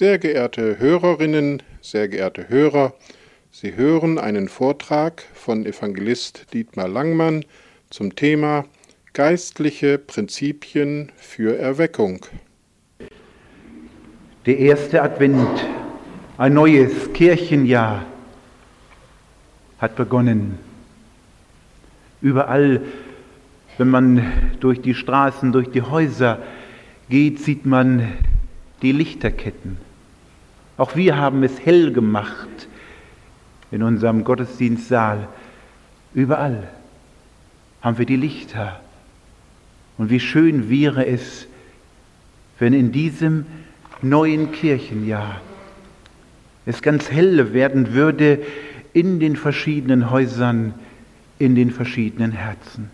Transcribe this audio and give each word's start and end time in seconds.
Sehr 0.00 0.18
geehrte 0.18 0.78
Hörerinnen, 0.78 1.62
sehr 1.82 2.08
geehrte 2.08 2.48
Hörer, 2.48 2.94
Sie 3.50 3.76
hören 3.76 4.18
einen 4.18 4.48
Vortrag 4.48 5.22
von 5.34 5.66
Evangelist 5.66 6.54
Dietmar 6.54 6.88
Langmann 6.88 7.44
zum 7.90 8.16
Thema 8.16 8.64
Geistliche 9.12 9.98
Prinzipien 9.98 11.12
für 11.16 11.58
Erweckung. 11.58 12.24
Der 14.46 14.58
erste 14.58 15.02
Advent, 15.02 15.66
ein 16.38 16.54
neues 16.54 17.12
Kirchenjahr 17.12 18.06
hat 19.80 19.96
begonnen. 19.96 20.58
Überall, 22.22 22.80
wenn 23.76 23.90
man 23.90 24.50
durch 24.60 24.80
die 24.80 24.94
Straßen, 24.94 25.52
durch 25.52 25.68
die 25.68 25.82
Häuser 25.82 26.42
geht, 27.10 27.38
sieht 27.40 27.66
man 27.66 28.14
die 28.80 28.92
Lichterketten. 28.92 29.89
Auch 30.80 30.96
wir 30.96 31.18
haben 31.18 31.42
es 31.42 31.62
hell 31.62 31.92
gemacht 31.92 32.66
in 33.70 33.82
unserem 33.82 34.24
Gottesdienstsaal. 34.24 35.28
Überall 36.14 36.68
haben 37.82 37.98
wir 37.98 38.06
die 38.06 38.16
Lichter. 38.16 38.80
Und 39.98 40.08
wie 40.08 40.20
schön 40.20 40.70
wäre 40.70 41.04
es, 41.04 41.46
wenn 42.58 42.72
in 42.72 42.92
diesem 42.92 43.44
neuen 44.00 44.52
Kirchenjahr 44.52 45.42
es 46.64 46.80
ganz 46.80 47.10
hell 47.10 47.52
werden 47.52 47.92
würde 47.92 48.40
in 48.94 49.20
den 49.20 49.36
verschiedenen 49.36 50.10
Häusern, 50.10 50.72
in 51.38 51.56
den 51.56 51.72
verschiedenen 51.72 52.32
Herzen. 52.32 52.88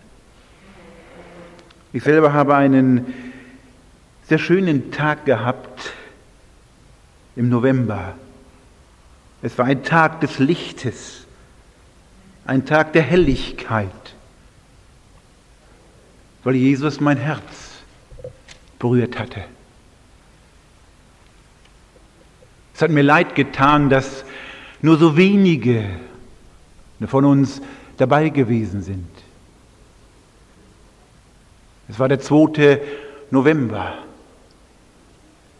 Ich 1.93 2.03
selber 2.03 2.33
habe 2.33 2.53
einen 2.53 3.05
sehr 4.23 4.39
schönen 4.39 4.91
Tag 4.91 5.23
gehabt 5.23 5.93
im 7.37 7.49
November. 7.49 8.15
Es 9.41 9.57
war 9.57 9.65
ein 9.65 9.83
Tag 9.83 10.19
des 10.21 10.39
Lichtes, 10.39 11.25
ein 12.45 12.65
Tag 12.65 12.93
der 12.93 13.03
Helligkeit, 13.03 13.91
weil 16.43 16.55
Jesus 16.55 16.99
mein 16.99 17.17
Herz 17.17 17.43
berührt 18.79 19.19
hatte. 19.19 19.43
Es 22.73 22.81
hat 22.81 22.89
mir 22.89 23.03
leid 23.03 23.35
getan, 23.35 23.89
dass 23.89 24.25
nur 24.81 24.97
so 24.97 25.15
wenige 25.15 25.85
von 27.07 27.25
uns 27.25 27.61
dabei 27.97 28.29
gewesen 28.29 28.81
sind. 28.81 29.07
Es 31.87 31.99
war 31.99 32.07
der 32.07 32.19
2. 32.19 32.81
November 33.29 34.06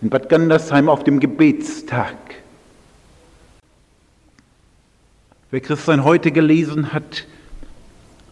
in 0.02 0.10
Bad 0.10 0.30
Gandersheim 0.30 0.90
auf 0.90 1.04
dem 1.04 1.20
Gebetstag. 1.20 2.16
Wer 5.50 5.62
Christian 5.62 6.04
heute 6.04 6.32
gelesen 6.32 6.94
hat, 6.94 7.26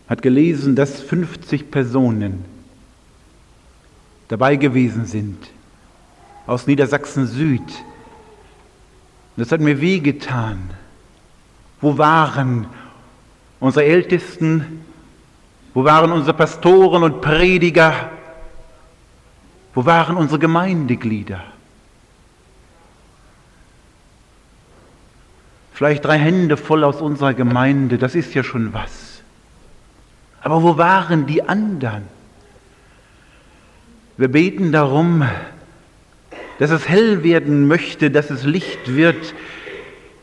hat 0.07 0.21
gelesen, 0.21 0.75
dass 0.75 1.01
50 1.01 1.71
Personen 1.71 2.45
dabei 4.27 4.57
gewesen 4.57 5.05
sind 5.05 5.37
aus 6.45 6.67
Niedersachsen 6.67 7.25
Süd. 7.25 7.63
Das 9.37 9.51
hat 9.51 9.59
mir 9.59 9.81
wehgetan. 9.81 10.69
Wo 11.81 11.97
waren 11.97 12.67
unsere 13.59 13.85
Ältesten? 13.85 14.83
Wo 15.73 15.83
waren 15.83 16.11
unsere 16.11 16.35
Pastoren 16.35 17.03
und 17.03 17.21
Prediger? 17.21 18.11
Wo 19.73 19.85
waren 19.85 20.15
unsere 20.15 20.39
Gemeindeglieder? 20.39 21.43
Vielleicht 25.75 26.05
drei 26.05 26.17
Hände 26.17 26.55
voll 26.55 26.85
aus 26.85 27.01
unserer 27.01 27.33
Gemeinde, 27.33 27.97
das 27.97 28.15
ist 28.15 28.33
ja 28.33 28.45
schon 28.45 28.73
was. 28.73 29.21
Aber 30.39 30.63
wo 30.63 30.77
waren 30.77 31.25
die 31.25 31.43
anderen? 31.43 32.03
Wir 34.15 34.29
beten 34.29 34.71
darum, 34.71 35.27
dass 36.59 36.71
es 36.71 36.87
hell 36.87 37.23
werden 37.25 37.67
möchte, 37.67 38.09
dass 38.09 38.29
es 38.29 38.43
Licht 38.43 38.95
wird 38.95 39.33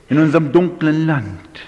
in 0.09 0.19
unserem 0.19 0.53
dunklen 0.53 1.05
Land. 1.05 1.61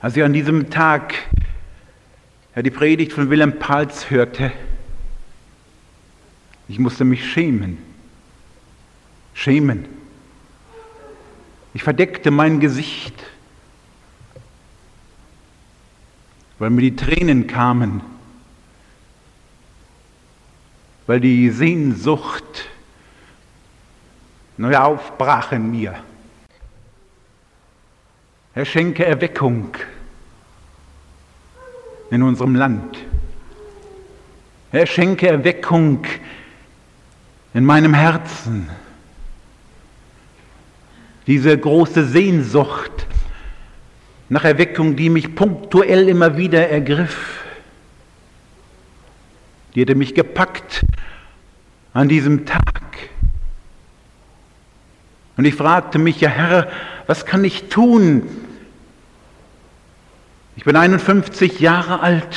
Als 0.00 0.18
ich 0.18 0.22
an 0.22 0.34
diesem 0.34 0.68
Tag 0.68 1.14
ja, 2.54 2.60
die 2.60 2.70
Predigt 2.70 3.14
von 3.14 3.30
Wilhelm 3.30 3.58
Pals 3.58 4.10
hörte, 4.10 4.52
ich 6.68 6.78
musste 6.78 7.06
mich 7.06 7.24
schämen 7.24 7.85
schämen. 9.36 9.84
Ich 11.74 11.82
verdeckte 11.82 12.30
mein 12.30 12.58
Gesicht, 12.58 13.14
weil 16.58 16.70
mir 16.70 16.80
die 16.80 16.96
Tränen 16.96 17.46
kamen, 17.46 18.00
weil 21.06 21.20
die 21.20 21.50
Sehnsucht 21.50 22.70
neu 24.56 24.74
aufbrach 24.74 25.52
in 25.52 25.70
mir. 25.70 25.94
Er 28.54 28.64
schenke 28.64 29.04
Erweckung 29.04 29.76
in 32.10 32.22
unserem 32.22 32.54
Land. 32.54 32.96
Er 34.72 34.86
schenke 34.86 35.28
Erweckung 35.28 36.06
in 37.52 37.66
meinem 37.66 37.92
Herzen 37.92 38.70
diese 41.26 41.56
große 41.56 42.06
Sehnsucht 42.06 43.06
nach 44.28 44.44
Erweckung, 44.44 44.96
die 44.96 45.08
mich 45.08 45.34
punktuell 45.34 46.08
immer 46.08 46.36
wieder 46.36 46.68
ergriff, 46.68 47.44
die 49.74 49.82
hätte 49.82 49.94
mich 49.94 50.14
gepackt 50.14 50.84
an 51.92 52.08
diesem 52.08 52.46
Tag. 52.46 52.62
Und 55.36 55.44
ich 55.44 55.54
fragte 55.54 55.98
mich, 55.98 56.20
ja 56.20 56.30
Herr, 56.30 56.68
was 57.06 57.26
kann 57.26 57.44
ich 57.44 57.68
tun? 57.68 58.22
Ich 60.56 60.64
bin 60.64 60.76
51 60.76 61.60
Jahre 61.60 62.00
alt. 62.00 62.36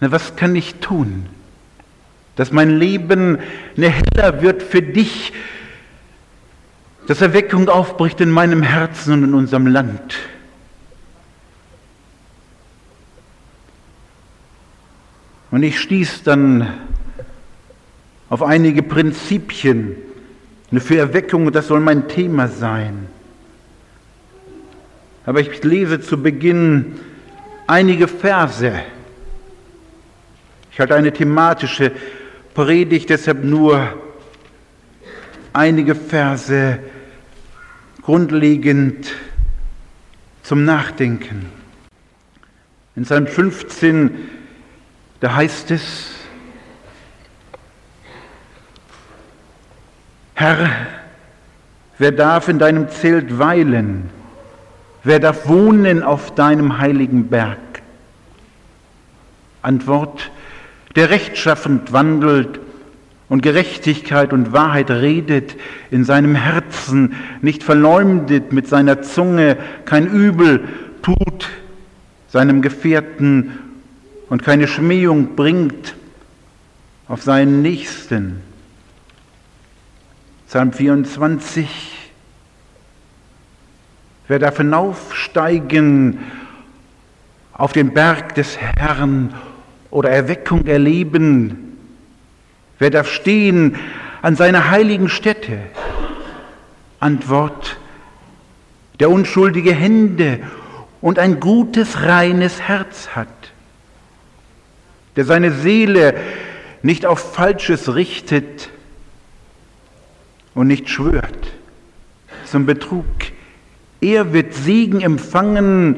Na, 0.00 0.10
was 0.10 0.36
kann 0.36 0.54
ich 0.56 0.76
tun, 0.76 1.26
dass 2.36 2.52
mein 2.52 2.78
Leben 2.78 3.38
ne 3.76 3.90
heller 3.90 4.42
wird 4.42 4.62
für 4.62 4.82
dich, 4.82 5.32
dass 7.06 7.20
Erweckung 7.20 7.68
aufbricht 7.68 8.20
in 8.20 8.30
meinem 8.30 8.62
Herzen 8.62 9.12
und 9.12 9.24
in 9.24 9.34
unserem 9.34 9.66
Land. 9.66 10.16
Und 15.50 15.62
ich 15.62 15.80
stieß 15.80 16.24
dann 16.24 16.74
auf 18.28 18.42
einige 18.42 18.82
Prinzipien 18.82 19.96
für 20.78 20.98
Erweckung, 20.98 21.52
das 21.52 21.68
soll 21.68 21.80
mein 21.80 22.08
Thema 22.08 22.48
sein. 22.48 23.06
Aber 25.24 25.40
ich 25.40 25.62
lese 25.62 26.00
zu 26.00 26.20
Beginn 26.20 27.00
einige 27.66 28.08
Verse. 28.08 28.72
Ich 30.72 30.80
halte 30.80 30.94
eine 30.94 31.12
thematische 31.12 31.92
Predigt, 32.52 33.08
deshalb 33.10 33.44
nur 33.44 33.94
einige 35.52 35.94
Verse 35.94 36.78
grundlegend 38.06 39.12
zum 40.44 40.64
Nachdenken. 40.64 41.46
In 42.94 43.02
Psalm 43.02 43.26
15, 43.26 44.12
da 45.18 45.34
heißt 45.34 45.72
es, 45.72 46.14
Herr, 50.34 50.70
wer 51.98 52.12
darf 52.12 52.46
in 52.46 52.60
deinem 52.60 52.88
Zelt 52.90 53.40
weilen? 53.40 54.08
Wer 55.02 55.18
darf 55.18 55.48
wohnen 55.48 56.04
auf 56.04 56.32
deinem 56.32 56.78
heiligen 56.78 57.26
Berg? 57.26 57.58
Antwort, 59.62 60.30
der 60.94 61.10
rechtschaffend 61.10 61.92
wandelt 61.92 62.60
und 63.28 63.42
Gerechtigkeit 63.42 64.32
und 64.32 64.52
Wahrheit 64.52 64.90
redet 64.90 65.56
in 65.90 66.04
seinem 66.04 66.34
Herzen, 66.34 67.14
nicht 67.42 67.62
verleumdet 67.62 68.52
mit 68.52 68.68
seiner 68.68 69.02
Zunge, 69.02 69.56
kein 69.84 70.06
Übel 70.06 70.68
tut 71.02 71.48
seinem 72.28 72.62
Gefährten 72.62 73.58
und 74.28 74.42
keine 74.42 74.68
Schmähung 74.68 75.36
bringt 75.36 75.94
auf 77.08 77.22
seinen 77.22 77.62
Nächsten. 77.62 78.42
Psalm 80.46 80.72
24. 80.72 82.08
Wer 84.28 84.38
darf 84.38 84.56
hinaufsteigen 84.56 86.18
auf 87.52 87.72
den 87.72 87.94
Berg 87.94 88.34
des 88.34 88.58
Herrn 88.58 89.32
oder 89.90 90.10
Erweckung 90.10 90.66
erleben, 90.66 91.65
Wer 92.78 92.90
darf 92.90 93.10
stehen 93.10 93.76
an 94.22 94.36
seiner 94.36 94.70
heiligen 94.70 95.08
Stätte? 95.08 95.58
Antwort, 97.00 97.76
der 99.00 99.10
unschuldige 99.10 99.74
Hände 99.74 100.40
und 101.00 101.18
ein 101.18 101.40
gutes, 101.40 102.02
reines 102.02 102.60
Herz 102.60 103.08
hat, 103.14 103.28
der 105.16 105.24
seine 105.24 105.52
Seele 105.52 106.14
nicht 106.82 107.06
auf 107.06 107.34
Falsches 107.34 107.94
richtet 107.94 108.70
und 110.54 110.66
nicht 110.66 110.88
schwört 110.88 111.52
zum 112.46 112.66
Betrug. 112.66 113.04
Er 114.00 114.32
wird 114.32 114.54
Segen 114.54 115.00
empfangen 115.00 115.96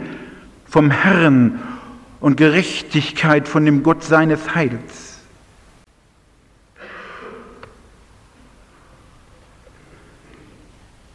vom 0.67 0.91
Herrn 0.91 1.61
und 2.21 2.37
Gerechtigkeit 2.37 3.49
von 3.49 3.65
dem 3.65 3.83
Gott 3.83 4.03
seines 4.03 4.55
Heils. 4.55 5.08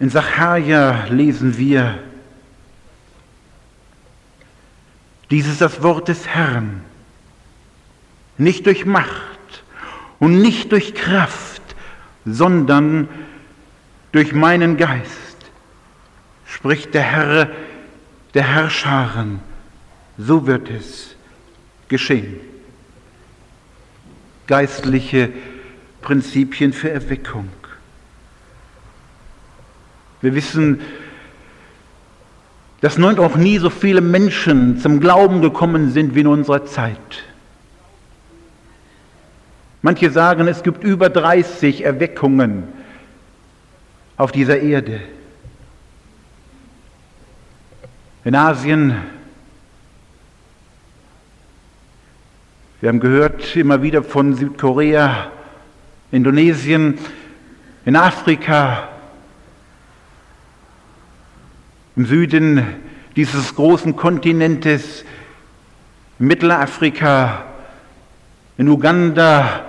In 0.03 0.09
Sacharja 0.09 1.05
lesen 1.05 1.57
wir, 1.57 1.97
dies 5.31 5.47
ist 5.47 5.61
das 5.61 5.81
Wort 5.81 6.09
des 6.09 6.27
Herrn, 6.27 6.81
nicht 8.37 8.65
durch 8.65 8.85
Macht 8.85 9.63
und 10.19 10.41
nicht 10.41 10.73
durch 10.73 10.93
Kraft, 10.93 11.61
sondern 12.25 13.07
durch 14.11 14.33
meinen 14.33 14.75
Geist, 14.75 15.37
spricht 16.47 16.93
der 16.93 17.03
Herr 17.03 17.51
der 18.33 18.43
Herrscharen 18.43 19.39
so 20.17 20.45
wird 20.45 20.69
es 20.69 21.15
geschehen. 21.87 22.41
Geistliche 24.47 25.31
Prinzipien 26.01 26.73
für 26.73 26.89
Erweckung. 26.89 27.47
Wir 30.23 30.33
wissen, 30.35 30.79
dass 32.79 32.97
noch 32.97 33.35
nie 33.35 33.57
so 33.57 33.69
viele 33.69 33.99
Menschen 33.99 34.79
zum 34.79 35.01
Glauben 35.01 35.41
gekommen 35.41 35.91
sind 35.91 36.15
wie 36.15 36.21
in 36.21 36.27
unserer 36.27 36.65
Zeit. 36.65 37.25
Manche 39.81 40.11
sagen, 40.11 40.47
es 40.47 40.63
gibt 40.63 40.85
über 40.85 41.09
30 41.09 41.83
Erweckungen 41.83 42.63
auf 44.15 44.31
dieser 44.31 44.59
Erde. 44.59 45.01
In 48.23 48.33
Asien 48.35 48.95
Wir 52.79 52.89
haben 52.89 52.99
gehört 52.99 53.55
immer 53.55 53.81
wieder 53.81 54.03
von 54.03 54.35
Südkorea, 54.35 55.31
Indonesien, 56.11 56.97
in 57.85 57.95
Afrika, 57.95 58.89
im 61.95 62.05
Süden 62.05 62.65
dieses 63.15 63.55
großen 63.55 63.95
Kontinentes, 63.95 65.05
Mittelafrika, 66.19 67.45
in 68.57 68.69
Uganda. 68.69 69.65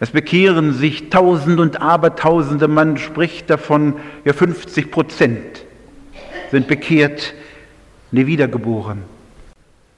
Es 0.00 0.10
bekehren 0.10 0.72
sich 0.72 1.10
Tausend 1.10 1.60
und 1.60 1.80
Abertausende, 1.80 2.68
man 2.68 2.98
spricht 2.98 3.50
davon, 3.50 3.94
ja 4.24 4.32
50 4.32 4.90
Prozent 4.90 5.64
sind 6.50 6.68
bekehrt, 6.68 7.34
nie 8.12 8.26
wiedergeboren. 8.26 9.02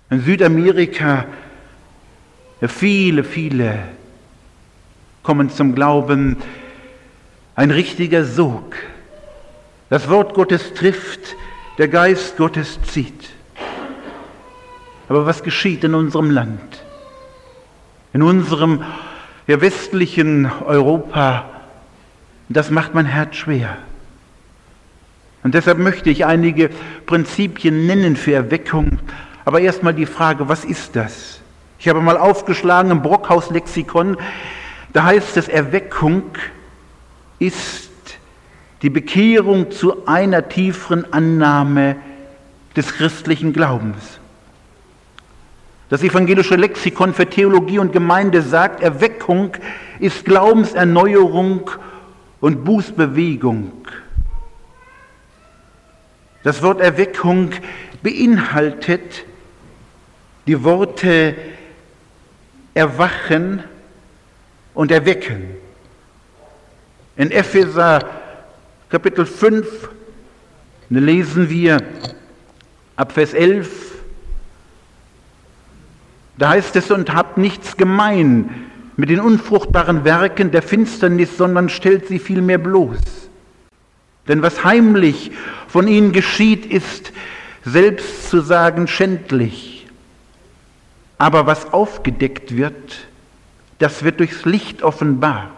In 0.08 0.20
Südamerika, 0.22 1.26
ja, 2.62 2.68
viele, 2.68 3.24
viele 3.24 3.78
kommen 5.22 5.50
zum 5.50 5.74
Glauben. 5.74 6.36
Ein 7.56 7.70
richtiger 7.70 8.24
Sog. 8.24 8.76
Das 9.88 10.08
Wort 10.08 10.34
Gottes 10.34 10.74
trifft, 10.74 11.36
der 11.78 11.88
Geist 11.88 12.36
Gottes 12.36 12.80
zieht. 12.82 13.30
Aber 15.08 15.26
was 15.26 15.42
geschieht 15.44 15.84
in 15.84 15.94
unserem 15.94 16.30
Land? 16.30 16.84
In 18.12 18.22
unserem 18.22 18.82
ja, 19.46 19.60
westlichen 19.60 20.50
Europa? 20.64 21.44
Das 22.48 22.70
macht 22.70 22.94
mein 22.94 23.06
Herz 23.06 23.36
schwer. 23.36 23.76
Und 25.44 25.54
deshalb 25.54 25.78
möchte 25.78 26.10
ich 26.10 26.26
einige 26.26 26.70
Prinzipien 27.06 27.86
nennen 27.86 28.16
für 28.16 28.32
Erweckung, 28.32 28.98
aber 29.44 29.60
erstmal 29.60 29.94
die 29.94 30.06
Frage, 30.06 30.48
was 30.48 30.64
ist 30.64 30.96
das? 30.96 31.40
Ich 31.78 31.88
habe 31.88 32.00
mal 32.00 32.16
aufgeschlagen 32.16 32.90
im 32.90 33.02
Brockhaus-Lexikon, 33.02 34.16
da 34.92 35.04
heißt 35.04 35.36
es, 35.36 35.46
Erweckung 35.46 36.24
ist 37.38 37.85
die 38.82 38.90
Bekehrung 38.90 39.70
zu 39.70 40.06
einer 40.06 40.48
tieferen 40.48 41.12
Annahme 41.12 41.96
des 42.76 42.92
christlichen 42.92 43.52
Glaubens. 43.52 44.18
Das 45.88 46.02
evangelische 46.02 46.56
Lexikon 46.56 47.14
für 47.14 47.26
Theologie 47.26 47.78
und 47.78 47.92
Gemeinde 47.92 48.42
sagt, 48.42 48.82
Erweckung 48.82 49.52
ist 50.00 50.24
Glaubenserneuerung 50.24 51.70
und 52.40 52.64
Bußbewegung. 52.64 53.72
Das 56.42 56.62
Wort 56.62 56.80
Erweckung 56.80 57.50
beinhaltet 58.02 59.24
die 60.46 60.62
Worte 60.62 61.34
erwachen 62.74 63.64
und 64.74 64.90
erwecken. 64.92 65.50
In 67.16 67.30
Epheser 67.30 68.08
Kapitel 68.88 69.26
5 69.26 69.88
lesen 70.90 71.50
wir 71.50 71.82
ab 72.94 73.10
Vers 73.10 73.34
11, 73.34 73.68
da 76.38 76.50
heißt 76.50 76.76
es, 76.76 76.92
und 76.92 77.12
habt 77.12 77.36
nichts 77.36 77.76
gemein 77.76 78.48
mit 78.96 79.10
den 79.10 79.18
unfruchtbaren 79.18 80.04
Werken 80.04 80.52
der 80.52 80.62
Finsternis, 80.62 81.36
sondern 81.36 81.68
stellt 81.68 82.06
sie 82.06 82.20
vielmehr 82.20 82.58
bloß. 82.58 83.00
Denn 84.28 84.42
was 84.42 84.62
heimlich 84.62 85.32
von 85.66 85.88
ihnen 85.88 86.12
geschieht, 86.12 86.64
ist 86.64 87.12
selbst 87.64 88.30
zu 88.30 88.40
sagen 88.40 88.86
schändlich. 88.86 89.88
Aber 91.18 91.46
was 91.46 91.72
aufgedeckt 91.72 92.56
wird, 92.56 93.08
das 93.80 94.04
wird 94.04 94.20
durchs 94.20 94.44
Licht 94.44 94.84
offenbar. 94.84 95.55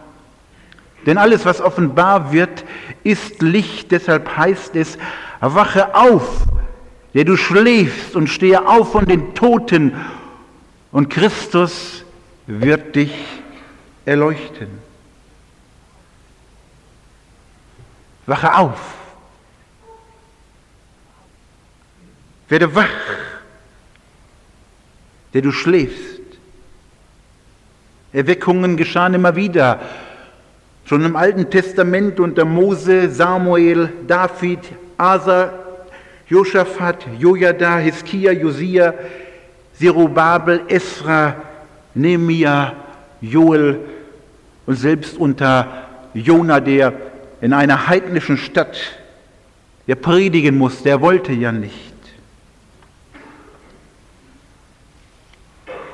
Denn 1.09 1.17
alles, 1.17 1.47
was 1.47 1.62
offenbar 1.62 2.33
wird, 2.33 2.67
ist 3.03 3.41
Licht. 3.41 3.93
Deshalb 3.93 4.37
heißt 4.37 4.77
es, 4.77 4.99
wache 5.41 5.95
auf, 5.95 6.45
der 7.15 7.25
du 7.25 7.38
schläfst 7.38 8.15
und 8.15 8.27
stehe 8.29 8.69
auf 8.69 8.93
von 8.93 9.07
den 9.07 9.35
Toten 9.35 9.97
und 10.93 11.09
Christus 11.09 12.05
wird 12.47 12.95
dich 12.95 13.15
erleuchten. 14.05 14.69
Wache 18.27 18.55
auf. 18.55 18.79
Werde 22.50 22.75
wach 22.75 22.87
der 25.33 25.41
du 25.43 25.53
schläfst. 25.53 26.21
Erweckungen 28.12 28.77
geschahen 28.77 29.15
immer 29.15 29.37
wieder, 29.37 29.81
schon 30.88 31.04
im 31.04 31.16
Alten 31.16 31.50
Testament 31.50 32.18
unter 32.18 32.47
Mose, 32.47 33.11
Samuel, 33.11 33.90
David, 34.07 34.61
Asa, 34.97 35.52
Josaphat, 36.28 37.07
Jojada, 37.18 37.76
Hiskia, 37.76 38.33
Josia, 38.33 38.95
Zerubabel, 39.75 40.62
Esra, 40.68 41.37
Nehemia, 41.95 42.73
Joel 43.21 43.80
und 44.64 44.76
selbst 44.76 45.18
unter 45.18 45.88
Jona, 46.14 46.59
der 46.59 46.95
in 47.42 47.52
einer 47.52 47.87
heidnischen 47.87 48.38
Stadt, 48.38 48.78
der 49.87 49.97
predigen 49.97 50.57
musste, 50.57 50.85
der 50.85 51.02
wollte 51.02 51.33
ja 51.33 51.52
nicht. 51.52 51.92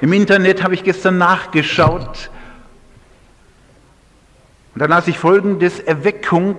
Im 0.01 0.13
Internet 0.13 0.63
habe 0.63 0.75
ich 0.75 0.85
gestern 0.85 1.19
nachgeschaut 1.19 2.31
und 4.75 4.81
da 4.81 4.87
las 4.87 5.07
ich 5.07 5.19
folgendes, 5.19 5.79
Erweckung 5.79 6.57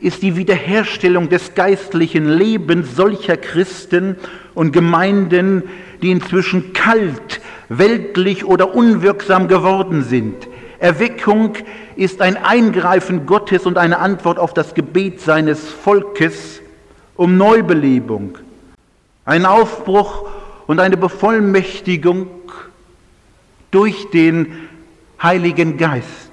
ist 0.00 0.22
die 0.22 0.36
Wiederherstellung 0.36 1.28
des 1.28 1.54
geistlichen 1.54 2.28
Lebens 2.28 2.96
solcher 2.96 3.36
Christen 3.36 4.16
und 4.54 4.72
Gemeinden, 4.72 5.62
die 6.02 6.10
inzwischen 6.10 6.72
kalt, 6.72 7.40
weltlich 7.68 8.44
oder 8.44 8.74
unwirksam 8.74 9.46
geworden 9.46 10.02
sind. 10.02 10.48
Erweckung 10.80 11.54
ist 11.96 12.20
ein 12.20 12.36
Eingreifen 12.36 13.24
Gottes 13.24 13.66
und 13.66 13.78
eine 13.78 14.00
Antwort 14.00 14.38
auf 14.38 14.52
das 14.52 14.74
Gebet 14.74 15.20
seines 15.20 15.70
Volkes 15.70 16.60
um 17.16 17.36
Neubelebung, 17.36 18.36
ein 19.24 19.46
Aufbruch 19.46 20.28
und 20.66 20.80
eine 20.80 20.96
Bevollmächtigung 20.96 22.28
durch 23.70 24.10
den 24.10 24.68
Heiligen 25.22 25.78
Geist. 25.78 26.23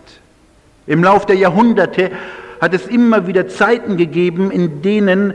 Im 0.88 1.04
Lauf 1.04 1.26
der 1.26 1.36
Jahrhunderte 1.36 2.12
hat 2.60 2.74
es 2.74 2.88
immer 2.88 3.28
wieder 3.28 3.48
Zeiten 3.48 3.98
gegeben, 3.98 4.52
in 4.52 4.82
denen 4.82 5.34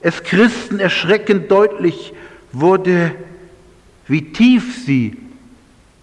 es 0.00 0.22
Christen 0.22 0.80
erschreckend 0.80 1.50
deutlich 1.50 2.12
wurde, 2.52 3.12
wie 4.06 4.32
tief 4.32 4.84
sie 4.84 5.16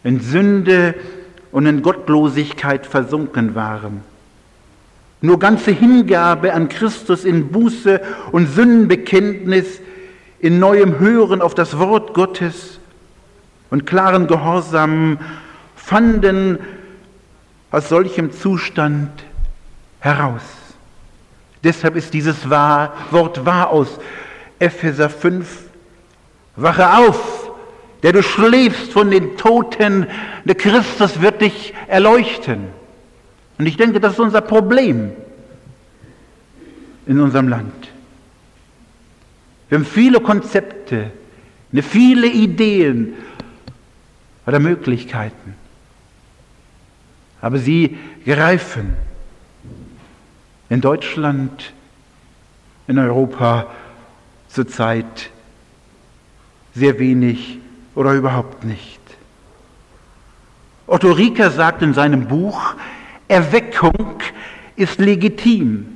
in 0.03 0.19
Sünde 0.19 0.95
und 1.51 1.65
in 1.65 1.81
Gottlosigkeit 1.81 2.85
versunken 2.85 3.55
waren. 3.55 4.01
Nur 5.21 5.39
ganze 5.39 5.71
Hingabe 5.71 6.53
an 6.53 6.69
Christus 6.69 7.23
in 7.23 7.47
Buße 7.47 8.01
und 8.31 8.47
Sündenbekenntnis, 8.47 9.79
in 10.39 10.59
neuem 10.59 10.99
Hören 10.99 11.41
auf 11.41 11.55
das 11.55 11.79
Wort 11.79 12.13
Gottes 12.13 12.79
und 13.71 13.85
klaren 13.87 14.27
Gehorsam 14.27 15.17
fanden 15.75 16.59
aus 17.75 17.89
solchem 17.89 18.31
Zustand 18.31 19.11
heraus. 19.99 20.41
Deshalb 21.61 21.97
ist 21.97 22.13
dieses 22.13 22.49
Wort 22.49 23.45
wahr 23.45 23.69
aus 23.69 23.99
Epheser 24.59 25.09
5. 25.09 25.45
Wache 26.55 26.89
auf, 26.89 27.51
der 28.01 28.13
du 28.13 28.23
schläfst 28.23 28.93
von 28.93 29.11
den 29.11 29.35
Toten, 29.35 30.07
der 30.45 30.55
Christus 30.55 31.19
wird 31.19 31.41
dich 31.41 31.73
erleuchten. 31.87 32.67
Und 33.57 33.65
ich 33.65 33.75
denke, 33.75 33.99
das 33.99 34.13
ist 34.13 34.19
unser 34.19 34.39
Problem 34.39 35.11
in 37.05 37.19
unserem 37.19 37.49
Land. 37.49 37.89
Wir 39.67 39.79
haben 39.79 39.85
viele 39.85 40.21
Konzepte, 40.21 41.11
viele 41.81 42.27
Ideen 42.27 43.15
oder 44.47 44.59
Möglichkeiten, 44.59 45.55
aber 47.41 47.57
sie 47.57 47.97
greifen 48.25 48.95
in 50.69 50.81
Deutschland, 50.81 51.73
in 52.87 52.97
Europa 52.97 53.67
zurzeit 54.47 55.29
sehr 56.73 56.99
wenig 56.99 57.59
oder 57.95 58.13
überhaupt 58.13 58.63
nicht. 58.63 58.99
Otto 60.87 61.11
Rieker 61.11 61.49
sagt 61.49 61.81
in 61.81 61.93
seinem 61.93 62.27
Buch, 62.27 62.75
Erweckung 63.27 64.21
ist 64.75 64.99
legitim. 64.99 65.87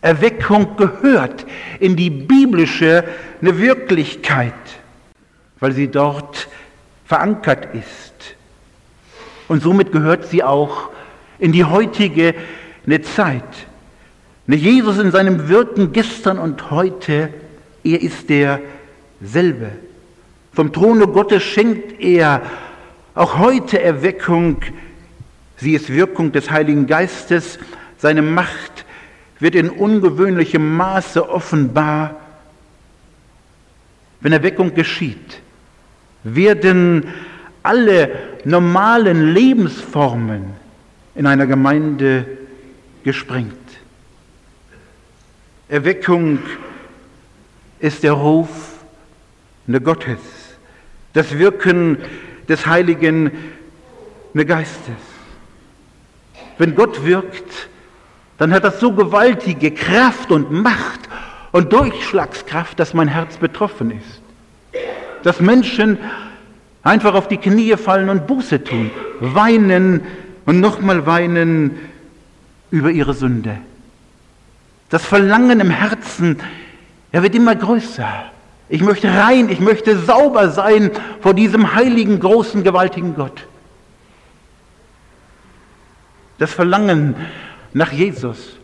Erweckung 0.00 0.76
gehört 0.76 1.44
in 1.78 1.94
die 1.94 2.08
biblische 2.08 3.04
Wirklichkeit, 3.40 4.54
weil 5.58 5.72
sie 5.72 5.88
dort 5.88 6.48
verankert 7.04 7.74
ist. 7.74 8.09
Und 9.50 9.64
somit 9.64 9.90
gehört 9.90 10.26
sie 10.26 10.44
auch 10.44 10.90
in 11.40 11.50
die 11.50 11.64
heutige 11.64 12.36
eine 12.86 13.02
Zeit. 13.02 13.42
Eine 14.46 14.54
Jesus 14.54 14.96
in 14.98 15.10
seinem 15.10 15.48
Wirken 15.48 15.90
gestern 15.90 16.38
und 16.38 16.70
heute, 16.70 17.30
er 17.82 18.00
ist 18.00 18.30
derselbe. 18.30 19.72
Vom 20.52 20.72
Throne 20.72 21.08
Gottes 21.08 21.42
schenkt 21.42 22.00
er 22.00 22.42
auch 23.16 23.38
heute 23.38 23.82
Erweckung 23.82 24.62
Sie 25.56 25.74
ist 25.74 25.92
Wirkung 25.92 26.30
des 26.30 26.48
Heiligen 26.48 26.86
Geistes. 26.86 27.58
Seine 27.98 28.22
Macht 28.22 28.84
wird 29.40 29.56
in 29.56 29.68
ungewöhnlichem 29.68 30.76
Maße 30.76 31.28
offenbar. 31.28 32.14
Wenn 34.20 34.32
Erweckung 34.32 34.74
geschieht, 34.74 35.40
werden 36.22 37.08
alle 37.64 38.29
normalen 38.44 39.32
Lebensformen 39.32 40.54
in 41.14 41.26
einer 41.26 41.46
Gemeinde 41.46 42.26
gesprengt. 43.02 43.54
Erweckung 45.68 46.40
ist 47.78 48.02
der 48.02 48.12
Ruf 48.12 48.48
Gottes, 49.84 50.18
das 51.12 51.38
Wirken 51.38 51.98
des 52.48 52.66
Heiligen 52.66 53.30
Geistes. 54.34 54.96
Wenn 56.58 56.74
Gott 56.74 57.04
wirkt, 57.04 57.68
dann 58.38 58.52
hat 58.52 58.64
das 58.64 58.80
so 58.80 58.92
gewaltige 58.92 59.70
Kraft 59.70 60.32
und 60.32 60.50
Macht 60.50 61.00
und 61.52 61.72
Durchschlagskraft, 61.72 62.78
dass 62.78 62.94
mein 62.94 63.08
Herz 63.08 63.36
betroffen 63.36 63.92
ist. 63.92 64.22
Dass 65.22 65.40
Menschen 65.40 65.98
einfach 66.82 67.14
auf 67.14 67.28
die 67.28 67.36
Knie 67.36 67.76
fallen 67.76 68.08
und 68.08 68.26
Buße 68.26 68.64
tun, 68.64 68.90
weinen 69.20 70.02
und 70.46 70.60
nochmal 70.60 71.06
weinen 71.06 71.78
über 72.70 72.90
ihre 72.90 73.14
Sünde. 73.14 73.58
Das 74.88 75.04
Verlangen 75.04 75.60
im 75.60 75.70
Herzen, 75.70 76.38
er 77.12 77.22
wird 77.22 77.34
immer 77.34 77.54
größer. 77.54 78.24
Ich 78.68 78.82
möchte 78.82 79.08
rein, 79.08 79.48
ich 79.48 79.60
möchte 79.60 79.98
sauber 79.98 80.50
sein 80.50 80.90
vor 81.20 81.34
diesem 81.34 81.74
heiligen, 81.74 82.20
großen, 82.20 82.62
gewaltigen 82.62 83.14
Gott. 83.14 83.46
Das 86.38 86.52
Verlangen 86.52 87.16
nach 87.72 87.92
Jesus, 87.92 88.56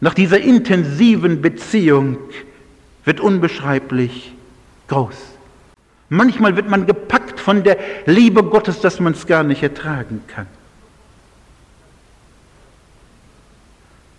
nach 0.00 0.14
dieser 0.14 0.40
intensiven 0.40 1.42
Beziehung 1.42 2.16
wird 3.04 3.20
unbeschreiblich 3.20 4.32
groß. 4.88 5.31
Manchmal 6.12 6.56
wird 6.56 6.68
man 6.68 6.86
gepackt 6.86 7.40
von 7.40 7.62
der 7.62 7.78
Liebe 8.04 8.42
Gottes, 8.42 8.82
dass 8.82 9.00
man 9.00 9.14
es 9.14 9.26
gar 9.26 9.42
nicht 9.44 9.62
ertragen 9.62 10.22
kann. 10.26 10.46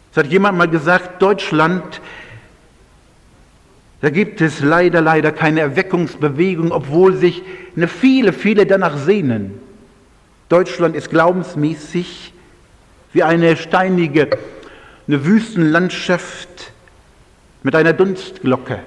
Es 0.10 0.18
hat 0.18 0.26
jemand 0.26 0.58
mal 0.58 0.68
gesagt, 0.68 1.22
Deutschland, 1.22 2.02
da 4.02 4.10
gibt 4.10 4.42
es 4.42 4.62
leider, 4.62 5.02
leider 5.02 5.32
keine 5.32 5.60
Erweckungsbewegung, 5.60 6.72
obwohl 6.72 7.16
sich 7.16 7.44
eine 7.76 7.88
viele, 7.88 8.34
viele 8.34 8.66
danach 8.66 8.98
sehnen. 8.98 9.60
Deutschland 10.50 10.96
ist 10.96 11.12
glaubensmäßig 11.12 12.34
wie 13.12 13.22
eine 13.22 13.56
steinige, 13.56 14.30
eine 15.08 15.26
Wüstenlandschaft 15.26 16.72
mit 17.62 17.76
einer 17.76 17.94
Dunstglocke. 17.94 18.80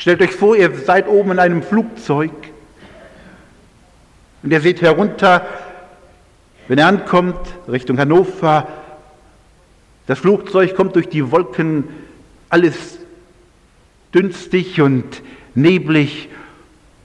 Stellt 0.00 0.22
euch 0.22 0.30
vor, 0.30 0.56
ihr 0.56 0.74
seid 0.74 1.08
oben 1.08 1.32
in 1.32 1.38
einem 1.38 1.62
Flugzeug 1.62 2.30
und 4.42 4.50
ihr 4.50 4.62
seht 4.62 4.80
herunter, 4.80 5.46
wenn 6.68 6.78
er 6.78 6.86
ankommt, 6.86 7.36
Richtung 7.68 7.98
Hannover, 7.98 8.66
das 10.06 10.18
Flugzeug 10.18 10.74
kommt 10.74 10.96
durch 10.96 11.10
die 11.10 11.30
Wolken, 11.30 11.84
alles 12.48 12.98
dünstig 14.14 14.80
und 14.80 15.20
neblig 15.54 16.30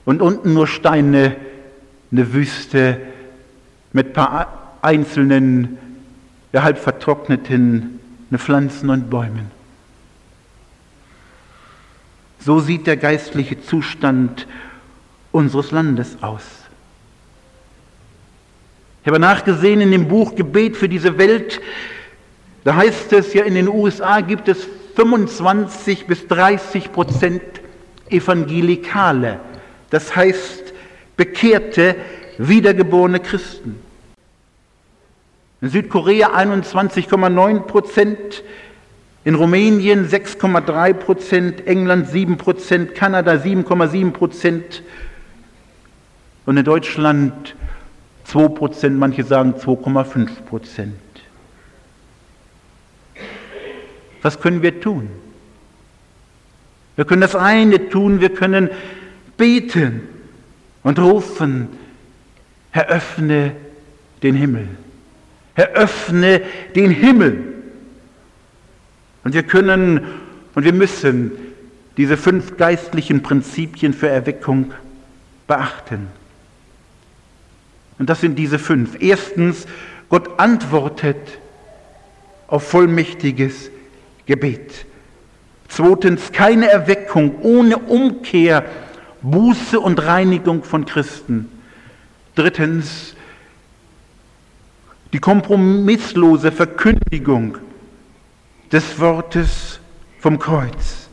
und 0.06 0.22
unten 0.22 0.54
nur 0.54 0.66
Steine, 0.66 1.36
eine 2.10 2.32
Wüste 2.32 2.98
mit 3.92 4.06
ein 4.06 4.12
paar 4.14 4.78
einzelnen, 4.80 5.76
halb 6.54 6.78
vertrockneten 6.78 8.00
Pflanzen 8.38 8.88
und 8.88 9.10
Bäumen. 9.10 9.55
So 12.46 12.60
sieht 12.60 12.86
der 12.86 12.96
geistliche 12.96 13.60
Zustand 13.60 14.46
unseres 15.32 15.72
Landes 15.72 16.22
aus. 16.22 16.44
Ich 19.02 19.08
habe 19.08 19.18
nachgesehen 19.18 19.80
in 19.80 19.90
dem 19.90 20.06
Buch 20.06 20.36
Gebet 20.36 20.76
für 20.76 20.88
diese 20.88 21.18
Welt, 21.18 21.60
da 22.62 22.76
heißt 22.76 23.12
es 23.14 23.34
ja, 23.34 23.42
in 23.42 23.56
den 23.56 23.66
USA 23.66 24.20
gibt 24.20 24.46
es 24.46 24.64
25 24.94 26.06
bis 26.06 26.28
30 26.28 26.92
Prozent 26.92 27.42
Evangelikale, 28.10 29.40
das 29.90 30.14
heißt 30.14 30.72
Bekehrte, 31.16 31.96
wiedergeborene 32.38 33.18
Christen. 33.18 33.80
In 35.60 35.70
Südkorea 35.70 36.28
21,9 36.36 37.60
Prozent, 37.62 38.44
in 39.26 39.34
Rumänien 39.34 40.08
6,3 40.08 40.94
Prozent, 40.94 41.66
England 41.66 42.08
7 42.08 42.38
Prozent, 42.38 42.94
Kanada 42.94 43.32
7,7 43.32 44.12
Prozent 44.12 44.82
und 46.46 46.56
in 46.56 46.64
Deutschland 46.64 47.56
2 48.24 48.48
Prozent, 48.48 48.98
manche 48.98 49.24
sagen 49.24 49.54
2,5 49.54 50.42
Prozent. 50.48 50.94
Was 54.22 54.40
können 54.40 54.62
wir 54.62 54.80
tun? 54.80 55.10
Wir 56.94 57.04
können 57.04 57.20
das 57.20 57.34
eine 57.34 57.88
tun, 57.88 58.20
wir 58.20 58.32
können 58.32 58.70
beten 59.36 60.02
und 60.82 60.98
rufen, 60.98 61.68
eröffne 62.72 63.52
den 64.22 64.36
Himmel 64.36 64.68
eröffne 65.56 66.42
den 66.74 66.90
Himmel. 66.90 67.55
Und 69.26 69.34
wir 69.34 69.42
können 69.42 70.02
und 70.54 70.62
wir 70.62 70.72
müssen 70.72 71.32
diese 71.96 72.16
fünf 72.16 72.56
geistlichen 72.56 73.24
Prinzipien 73.24 73.92
für 73.92 74.08
Erweckung 74.08 74.72
beachten. 75.48 76.06
Und 77.98 78.08
das 78.08 78.20
sind 78.20 78.36
diese 78.36 78.60
fünf. 78.60 78.96
Erstens, 79.00 79.66
Gott 80.10 80.38
antwortet 80.38 81.40
auf 82.46 82.68
vollmächtiges 82.68 83.72
Gebet. 84.26 84.86
Zweitens, 85.66 86.30
keine 86.30 86.68
Erweckung 86.68 87.40
ohne 87.40 87.78
Umkehr, 87.78 88.64
Buße 89.22 89.80
und 89.80 90.06
Reinigung 90.06 90.62
von 90.62 90.86
Christen. 90.86 91.50
Drittens, 92.36 93.16
die 95.12 95.18
kompromisslose 95.18 96.52
Verkündigung 96.52 97.58
des 98.72 98.98
Wortes 98.98 99.80
vom 100.20 100.38
Kreuz. 100.38 101.08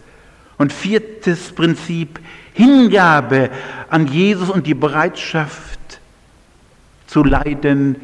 Und 0.57 0.71
viertes 0.71 1.51
Prinzip, 1.51 2.19
Hingabe 2.53 3.49
an 3.89 4.07
Jesus 4.07 4.49
und 4.49 4.67
die 4.67 4.75
Bereitschaft 4.75 5.99
zu 7.07 7.23
leiden 7.23 7.95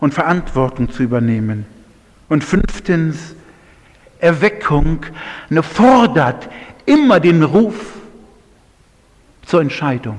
und 0.00 0.12
Verantwortung 0.12 0.90
zu 0.90 1.02
übernehmen. 1.02 1.66
Und 2.28 2.44
fünftens, 2.44 3.34
Erweckung 4.18 5.04
ne, 5.50 5.62
fordert 5.62 6.48
immer 6.86 7.20
den 7.20 7.42
Ruf 7.42 7.74
zur 9.44 9.60
Entscheidung. 9.60 10.18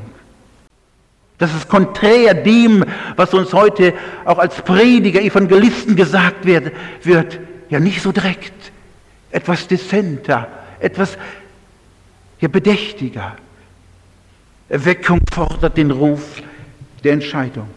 Das 1.38 1.54
ist 1.54 1.68
konträr 1.68 2.34
dem, 2.34 2.86
was 3.16 3.34
uns 3.34 3.52
heute 3.54 3.94
auch 4.24 4.38
als 4.38 4.62
Prediger, 4.62 5.22
Evangelisten 5.22 5.96
gesagt 5.96 6.46
wird, 6.46 6.72
wird 7.04 7.40
ja 7.70 7.80
nicht 7.80 8.02
so 8.02 8.12
direkt, 8.12 8.72
etwas 9.32 9.68
dezenter, 9.68 10.48
etwas 10.80 11.18
ja, 12.40 12.48
bedächtiger. 12.48 13.36
Erweckung 14.70 15.22
fordert 15.32 15.78
den 15.78 15.92
Ruf 15.92 16.42
der 17.04 17.14
Entscheidung. 17.14 17.70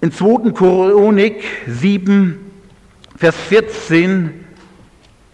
In 0.00 0.12
2. 0.12 0.52
Chronik 0.52 1.44
7, 1.66 2.38
Vers 3.16 3.34
14, 3.48 4.44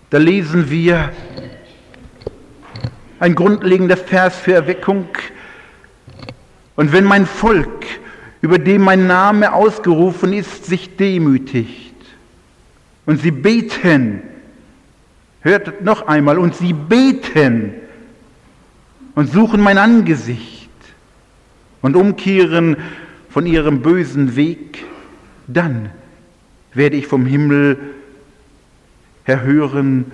da 0.08 0.18
lesen 0.18 0.70
wir 0.70 1.12
ein 3.18 3.34
grundlegender 3.34 3.96
Vers 3.96 4.36
für 4.36 4.54
Erweckung. 4.54 5.08
Und 6.76 6.92
wenn 6.92 7.04
mein 7.04 7.26
Volk, 7.26 7.84
über 8.42 8.58
dem 8.58 8.82
mein 8.82 9.06
Name 9.06 9.52
ausgerufen 9.52 10.32
ist, 10.32 10.66
sich 10.66 10.96
demütigt. 10.96 11.94
Und 13.06 13.20
sie 13.20 13.30
beten, 13.30 14.22
hört 15.40 15.82
noch 15.82 16.06
einmal, 16.06 16.38
und 16.38 16.56
sie 16.56 16.72
beten 16.72 17.72
und 19.14 19.30
suchen 19.30 19.60
mein 19.60 19.78
Angesicht 19.78 20.68
und 21.82 21.96
umkehren 21.96 22.76
von 23.30 23.46
ihrem 23.46 23.80
bösen 23.80 24.34
Weg, 24.36 24.84
dann 25.46 25.90
werde 26.74 26.96
ich 26.96 27.06
vom 27.06 27.26
Himmel 27.26 27.78
erhören 29.24 30.10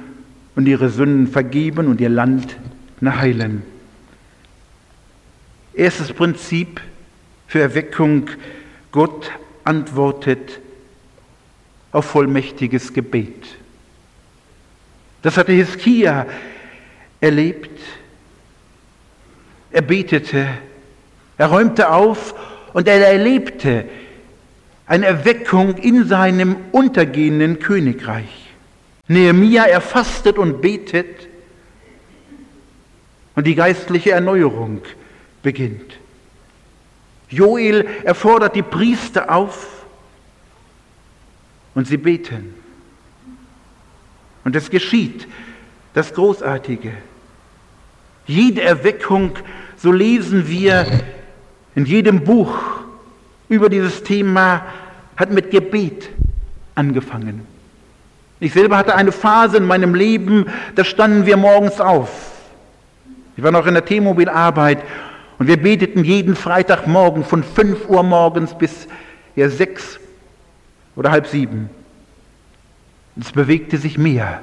und 0.54 0.66
ihre 0.66 0.90
Sünden 0.90 1.28
vergeben 1.28 1.86
und 1.88 2.00
ihr 2.00 2.08
Land 2.10 2.58
heilen. 3.02 3.62
Erstes 5.72 6.12
Prinzip 6.12 6.80
für 7.48 7.60
Erweckung, 7.60 8.28
Gott 8.92 9.30
antwortet 9.64 10.60
auf 11.90 12.04
vollmächtiges 12.04 12.92
Gebet. 12.92 13.46
Das 15.22 15.36
hatte 15.36 15.52
Hiskia 15.52 16.26
erlebt. 17.20 17.80
Er 19.72 19.82
betete, 19.82 20.46
er 21.36 21.46
räumte 21.46 21.90
auf 21.90 22.34
und 22.72 22.86
er 22.86 23.06
erlebte 23.06 23.86
eine 24.86 25.06
Erweckung 25.06 25.76
in 25.76 26.06
seinem 26.06 26.56
untergehenden 26.72 27.58
Königreich. 27.58 28.50
Nehemia 29.08 29.64
erfastet 29.64 30.38
und 30.38 30.60
betet 30.60 31.28
und 33.34 33.46
die 33.46 33.54
geistliche 33.54 34.12
Erneuerung 34.12 34.82
beginnt. 35.42 35.97
Joel 37.30 37.86
erfordert 38.04 38.54
die 38.54 38.62
Priester 38.62 39.30
auf 39.30 39.84
und 41.74 41.86
sie 41.86 41.96
beten. 41.96 42.54
Und 44.44 44.56
es 44.56 44.70
geschieht 44.70 45.26
das 45.94 46.14
Großartige. 46.14 46.92
Jede 48.26 48.62
Erweckung, 48.62 49.32
so 49.76 49.92
lesen 49.92 50.48
wir 50.48 50.86
in 51.74 51.84
jedem 51.84 52.24
Buch 52.24 52.54
über 53.48 53.68
dieses 53.68 54.02
Thema 54.02 54.66
hat 55.16 55.30
mit 55.30 55.50
Gebet 55.50 56.08
angefangen. 56.74 57.46
Ich 58.40 58.52
selber 58.52 58.76
hatte 58.76 58.94
eine 58.94 59.12
Phase 59.12 59.56
in 59.56 59.64
meinem 59.64 59.94
Leben, 59.94 60.46
da 60.76 60.84
standen 60.84 61.26
wir 61.26 61.36
morgens 61.36 61.80
auf. 61.80 62.32
Ich 63.36 63.42
war 63.42 63.50
noch 63.50 63.66
in 63.66 63.74
der 63.74 63.84
T-Mobil-Arbeit 63.84 64.82
und 65.38 65.46
wir 65.46 65.56
beteten 65.56 66.04
jeden 66.04 66.34
Freitagmorgen 66.34 67.24
von 67.24 67.44
5 67.44 67.88
Uhr 67.88 68.02
morgens 68.02 68.56
bis 68.56 68.88
ja, 69.36 69.48
6 69.48 70.00
oder 70.96 71.10
halb 71.10 71.26
sieben. 71.26 71.70
Es 73.20 73.32
bewegte 73.32 73.78
sich 73.78 73.98
mehr 73.98 74.42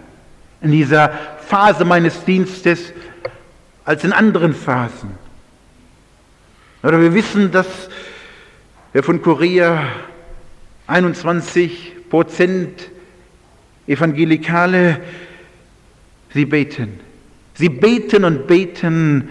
in 0.62 0.72
dieser 0.72 1.10
Phase 1.48 1.86
meines 1.86 2.24
Dienstes 2.24 2.94
als 3.84 4.04
in 4.04 4.14
anderen 4.14 4.54
Phasen. 4.54 5.12
Oder 6.82 7.02
wir 7.02 7.14
wissen, 7.14 7.52
dass 7.52 7.68
wir 8.94 9.04
von 9.04 9.22
Korea 9.22 9.84
21 10.88 12.10
Prozent 12.10 12.90
Evangelikale, 13.88 15.02
sie 16.34 16.46
beten. 16.46 17.00
Sie 17.54 17.70
beten 17.70 18.24
und 18.24 18.48
beten. 18.48 19.30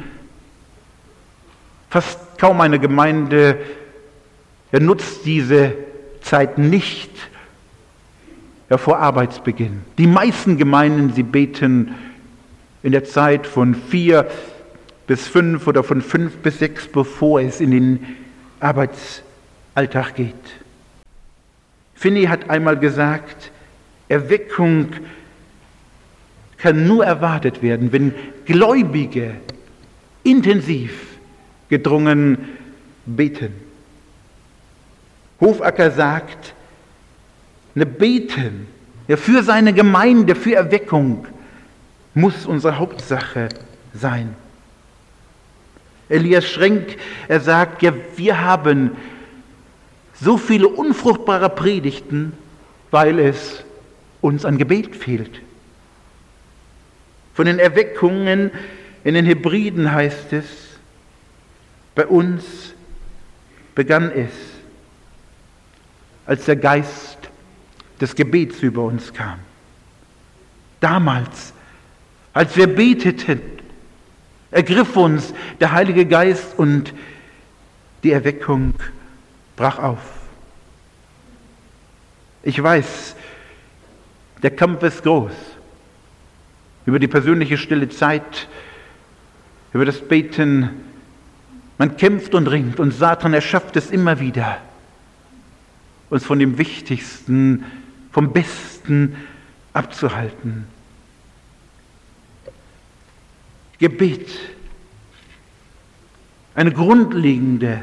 Fast 1.95 2.19
kaum 2.39 2.61
eine 2.61 2.81
Gemeinde 2.81 3.57
nutzt 4.73 5.25
diese 5.25 5.75
Zeit 6.23 6.59
nicht 6.59 7.09
ja, 8.69 8.79
vor 8.79 8.99
Arbeitsbeginn. 8.99 9.83
Die 9.97 10.09
meisten 10.09 10.57
Gemeinden, 10.59 11.13
sie 11.13 11.23
beten 11.23 11.95
in 12.83 12.91
der 12.91 13.05
Zeit 13.05 13.47
von 13.47 13.77
vier 13.77 14.29
bis 15.07 15.29
fünf 15.29 15.69
oder 15.69 15.85
von 15.85 16.03
fünf 16.03 16.37
bis 16.39 16.59
sechs, 16.59 16.89
bevor 16.89 17.41
es 17.41 17.61
in 17.61 17.71
den 17.71 18.05
Arbeitsalltag 18.59 20.17
geht. 20.17 20.35
Finney 21.95 22.25
hat 22.25 22.51
einmal 22.51 22.77
gesagt, 22.77 23.53
Erweckung 24.09 24.89
kann 26.59 26.89
nur 26.89 27.07
erwartet 27.07 27.63
werden, 27.63 27.93
wenn 27.93 28.17
Gläubige 28.47 29.37
intensiv 30.25 31.14
gedrungen 31.75 32.39
beten. 33.05 33.53
Hofacker 35.41 35.91
sagt, 35.91 36.55
eine 37.75 37.85
Beten 37.85 38.69
ja, 39.09 39.17
für 39.17 39.43
seine 39.43 39.73
Gemeinde, 39.73 40.37
für 40.37 40.55
Erweckung 40.55 41.27
muss 42.15 42.47
unsere 42.47 42.79
Hauptsache 42.79 43.49
sein. 43.93 44.37
Elias 46.09 46.49
Schrenk, 46.49 46.97
er 47.27 47.41
sagt, 47.41 47.83
ja, 47.83 47.93
wir 48.15 48.41
haben 48.41 48.93
so 50.15 50.39
viele 50.39 50.69
unfruchtbare 50.69 51.51
Predigten, 51.51 52.35
weil 52.93 53.19
es 53.19 53.65
uns 54.21 54.45
an 54.45 54.59
Gebet 54.59 54.95
fehlt. 54.95 55.41
Von 57.35 57.47
den 57.47 57.59
Erweckungen 57.59 58.53
in 59.03 59.15
den 59.15 59.27
Hebriden 59.27 59.91
heißt 59.91 60.33
es, 60.33 60.64
bei 61.95 62.07
uns 62.07 62.45
begann 63.75 64.11
es, 64.11 64.33
als 66.27 66.45
der 66.47 66.57
Geist 66.57 67.19
des 68.01 68.15
Gebets 68.15 68.63
über 68.63 68.83
uns 68.83 69.13
kam. 69.13 69.39
Damals, 70.81 71.53
als 72.33 72.57
wir 72.57 72.67
beteten, 72.67 73.41
ergriff 74.51 74.97
uns 74.97 75.33
der 75.61 75.73
Heilige 75.73 76.07
Geist 76.07 76.59
und 76.59 76.93
die 78.03 78.13
Erweckung 78.13 78.75
brach 79.57 79.79
auf. 79.79 80.01
Ich 82.43 82.63
weiß, 82.63 83.17
der 84.43 84.51
Kampf 84.51 84.83
ist 84.83 85.03
groß. 85.03 85.33
Über 86.85 86.99
die 86.99 87.09
persönliche 87.09 87.57
stille 87.57 87.89
Zeit, 87.89 88.47
über 89.73 89.87
das 89.87 90.07
Beten. 90.07 90.69
Man 91.79 91.97
kämpft 91.97 92.35
und 92.35 92.47
ringt 92.47 92.79
und 92.79 92.93
Satan 92.93 93.35
erschafft 93.35 93.77
es 93.77 93.91
immer 93.91 94.21
wieder, 94.21 94.59
uns 96.11 96.25
von 96.25 96.39
dem 96.39 96.59
Wichtigsten, 96.59 97.65
vom 98.13 98.33
Besten 98.33 99.17
abzuhalten. 99.73 100.67
Gebet 103.79 104.29
Eine 106.55 106.71
grundlegende 106.71 107.83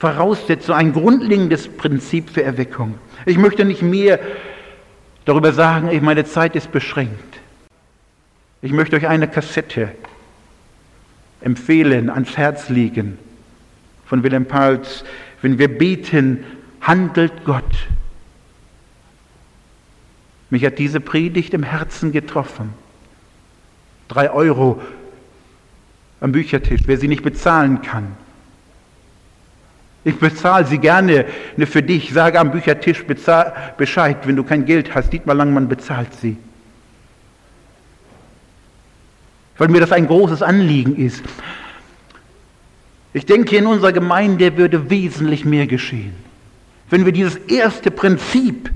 Voraussetzung, 0.00 0.74
ein 0.74 0.92
grundlegendes 0.92 1.68
Prinzip 1.68 2.30
für 2.30 2.42
Erweckung. 2.42 2.98
Ich 3.26 3.38
möchte 3.38 3.64
nicht 3.64 3.82
mehr 3.82 4.18
darüber 5.24 5.52
sagen, 5.52 5.90
meine 6.02 6.24
Zeit 6.24 6.56
ist 6.56 6.72
beschränkt. 6.72 7.38
Ich 8.62 8.72
möchte 8.72 8.96
euch 8.96 9.06
eine 9.06 9.28
Kassette 9.28 9.92
empfehlen, 11.40 12.10
ans 12.10 12.36
Herz 12.36 12.68
legen 12.68 13.18
von 14.10 14.24
Wilhelm 14.24 14.46
Pals. 14.46 15.04
Wenn 15.40 15.58
wir 15.58 15.68
beten, 15.68 16.44
handelt 16.80 17.44
Gott. 17.44 17.88
Mich 20.50 20.64
hat 20.64 20.78
diese 20.80 20.98
Predigt 21.00 21.54
im 21.54 21.62
Herzen 21.62 22.10
getroffen. 22.10 22.74
Drei 24.08 24.30
Euro 24.32 24.82
am 26.20 26.32
Büchertisch, 26.32 26.80
wer 26.86 26.98
sie 26.98 27.06
nicht 27.06 27.22
bezahlen 27.22 27.82
kann. 27.82 28.08
Ich 30.02 30.16
bezahle 30.16 30.66
sie 30.66 30.78
gerne 30.78 31.26
ne, 31.56 31.66
für 31.66 31.82
dich, 31.82 32.12
sage 32.12 32.40
am 32.40 32.50
Büchertisch 32.50 33.04
Bescheid, 33.76 34.16
wenn 34.26 34.34
du 34.34 34.42
kein 34.42 34.64
Geld 34.64 34.92
hast. 34.94 35.12
Dietmar 35.12 35.36
Langmann 35.36 35.68
bezahlt 35.68 36.12
sie. 36.14 36.36
Weil 39.60 39.68
mir 39.68 39.80
das 39.80 39.92
ein 39.92 40.06
großes 40.06 40.40
Anliegen 40.40 40.96
ist. 40.96 41.22
Ich 43.12 43.26
denke, 43.26 43.58
in 43.58 43.66
unserer 43.66 43.92
Gemeinde 43.92 44.56
würde 44.56 44.88
wesentlich 44.88 45.44
mehr 45.44 45.66
geschehen, 45.66 46.14
wenn 46.88 47.04
wir 47.04 47.12
dieses 47.12 47.36
erste 47.36 47.90
Prinzip 47.90 48.70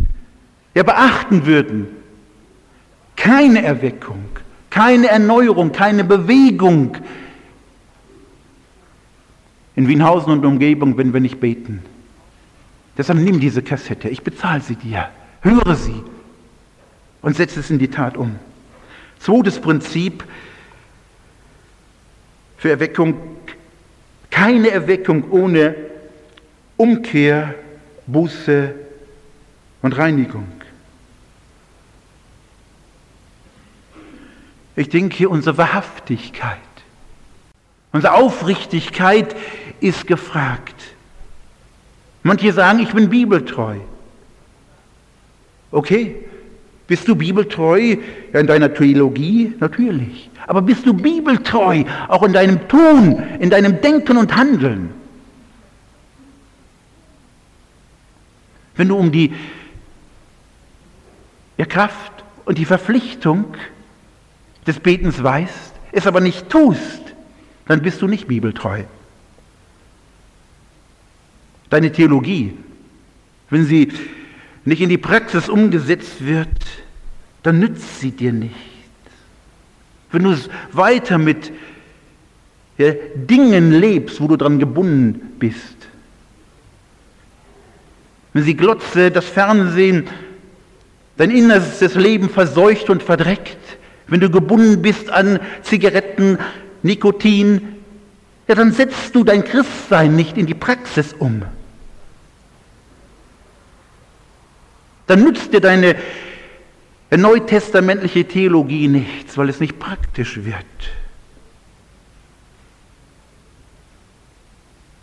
ja 0.75 0.83
beachten 0.83 1.47
würden. 1.47 1.87
Keine 3.17 3.65
Erweckung, 3.65 4.27
keine 4.69 5.09
Erneuerung, 5.09 5.73
keine 5.73 6.05
Bewegung 6.05 6.99
in 9.77 9.89
Wienhausen 9.89 10.35
und 10.35 10.45
Umgebung, 10.45 10.99
wenn 10.99 11.15
wir 11.15 11.21
nicht 11.21 11.41
beten. 11.41 11.83
Deshalb 12.99 13.21
nimm 13.21 13.41
diese 13.41 13.63
Kassette, 13.63 14.11
ich 14.11 14.21
bezahle 14.21 14.61
sie 14.61 14.77
dir, 14.77 15.09
höre 15.41 15.77
sie 15.77 16.03
und 17.23 17.37
setze 17.37 17.61
es 17.61 17.71
in 17.71 17.79
die 17.79 17.89
Tat 17.89 18.19
um. 18.19 18.37
Zweites 19.19 19.59
Prinzip 19.59 20.25
für 22.65 22.71
Erweckung, 22.71 23.15
keine 24.31 24.71
Erweckung 24.71 25.31
ohne 25.31 25.77
Umkehr, 26.79 27.55
Buße 28.07 28.75
und 29.83 29.93
Reinigung. 29.93 30.51
Ich 34.77 34.89
denke 34.89 35.29
unsere 35.29 35.59
Wahrhaftigkeit, 35.59 36.57
unsere 37.93 38.15
Aufrichtigkeit 38.15 39.37
ist 39.81 40.07
gefragt. 40.07 40.95
Manche 42.23 42.51
sagen, 42.55 42.79
ich 42.79 42.95
bin 42.95 43.11
bibeltreu. 43.11 43.77
Okay, 45.71 46.25
bist 46.87 47.09
du 47.09 47.15
bibeltreu 47.15 47.97
ja, 48.33 48.41
in 48.41 48.47
deiner 48.47 48.73
Theologie? 48.73 49.55
Natürlich. 49.59 50.31
Aber 50.47 50.63
bist 50.63 50.87
du 50.87 50.93
bibeltreu 50.93 51.85
auch 52.09 52.23
in 52.23 52.33
deinem 52.33 52.69
Tun, 52.69 53.23
in 53.41 53.51
deinem 53.51 53.81
Denken 53.81 54.17
und 54.17 54.37
Handeln? 54.37 54.91
Wenn 58.77 58.89
du 58.89 58.97
um 58.97 59.11
die 59.13 59.33
Kraft 61.69 62.25
und 62.45 62.59
die 62.59 62.65
Verpflichtung 62.65 63.55
des 64.67 64.81
Betens 64.81 65.23
weißt, 65.23 65.73
es 65.93 66.07
aber 66.07 66.21
nicht 66.21 66.51
tust, 66.51 67.03
dann 67.67 67.83
bist 67.83 68.03
du 68.03 68.07
nicht 68.07 68.27
bibeltreu. 68.27 68.83
Deine 71.71 71.91
Theologie, 71.93 72.57
wenn 73.51 73.65
sie 73.65 73.91
nicht 74.65 74.81
in 74.81 74.89
die 74.89 74.99
Praxis 74.99 75.49
umgesetzt 75.49 76.25
wird, 76.25 76.49
dann 77.43 77.59
nützt 77.59 78.01
sie 78.01 78.11
dir 78.11 78.33
nichts. 78.33 78.57
Wenn 80.11 80.25
du 80.25 80.37
weiter 80.73 81.19
mit 81.19 81.53
ja, 82.79 82.93
Dingen 83.15 83.73
lebst, 83.73 84.21
wo 84.21 84.29
du 84.29 84.37
dran 84.37 84.59
gebunden 84.59 85.35
bist, 85.39 85.77
wenn 88.33 88.43
sie 88.43 88.57
Glotze, 88.57 89.11
das 89.11 89.27
Fernsehen, 89.27 90.09
dein 91.17 91.31
innerstes 91.31 91.95
Leben 91.95 92.29
verseucht 92.29 92.91
und 92.91 93.03
verdreckt, 93.03 93.59
wenn 94.09 94.21
du 94.21 94.31
gebunden 94.31 94.83
bist 94.83 95.11
an 95.11 95.39
Zigaretten, 95.63 96.39
Nikotin, 96.83 97.75
ja, 98.49 98.55
dann 98.55 98.73
setzt 98.73 99.15
du 99.15 99.25
dein 99.25 99.45
Christsein 99.45 100.17
nicht 100.17 100.37
in 100.37 100.47
die 100.47 100.55
Praxis 100.55 101.15
um. 101.19 101.43
Dann 105.07 105.23
nützt 105.23 105.53
dir 105.53 105.61
deine 105.61 105.97
neutestamentliche 107.11 108.27
Theologie 108.27 108.89
nichts, 108.89 109.37
weil 109.37 109.49
es 109.49 109.61
nicht 109.61 109.79
praktisch 109.79 110.45
wird. 110.45 110.65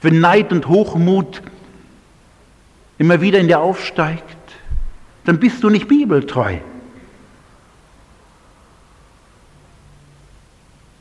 Wenn 0.01 0.19
Neid 0.19 0.51
und 0.51 0.67
Hochmut 0.67 1.41
immer 2.97 3.21
wieder 3.21 3.39
in 3.39 3.47
dir 3.47 3.59
aufsteigt, 3.59 4.23
dann 5.25 5.39
bist 5.39 5.63
du 5.63 5.69
nicht 5.69 5.87
bibeltreu. 5.87 6.57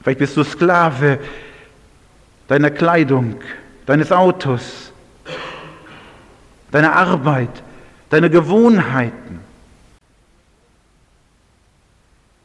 Vielleicht 0.03 0.19
bist 0.19 0.37
du 0.37 0.45
Sklave 0.45 1.19
deiner 2.49 2.71
Kleidung, 2.71 3.37
deines 3.87 4.13
Autos, 4.13 4.93
deiner 6.71 6.95
Arbeit, 6.95 7.63
deiner 8.11 8.29
Gewohnheiten. 8.29 9.41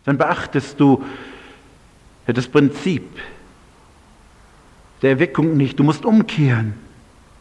Dann 0.05 0.17
beachtest 0.17 0.79
du 0.79 1.03
das 2.27 2.47
Prinzip 2.47 3.03
der 5.01 5.11
Erweckung 5.11 5.57
nicht. 5.57 5.77
Du 5.77 5.83
musst 5.83 6.05
umkehren, 6.05 6.75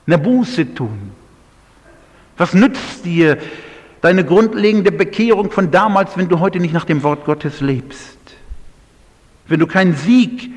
eine 0.06 0.18
Buße 0.18 0.74
tun. 0.74 1.12
Was 2.36 2.52
nützt 2.52 3.04
dir 3.04 3.38
deine 4.00 4.24
grundlegende 4.24 4.90
Bekehrung 4.90 5.50
von 5.50 5.70
damals, 5.70 6.16
wenn 6.16 6.28
du 6.28 6.40
heute 6.40 6.58
nicht 6.58 6.74
nach 6.74 6.84
dem 6.84 7.02
Wort 7.02 7.24
Gottes 7.24 7.60
lebst? 7.60 8.18
Wenn 9.46 9.60
du 9.60 9.66
keinen 9.66 9.94
Sieg 9.94 10.50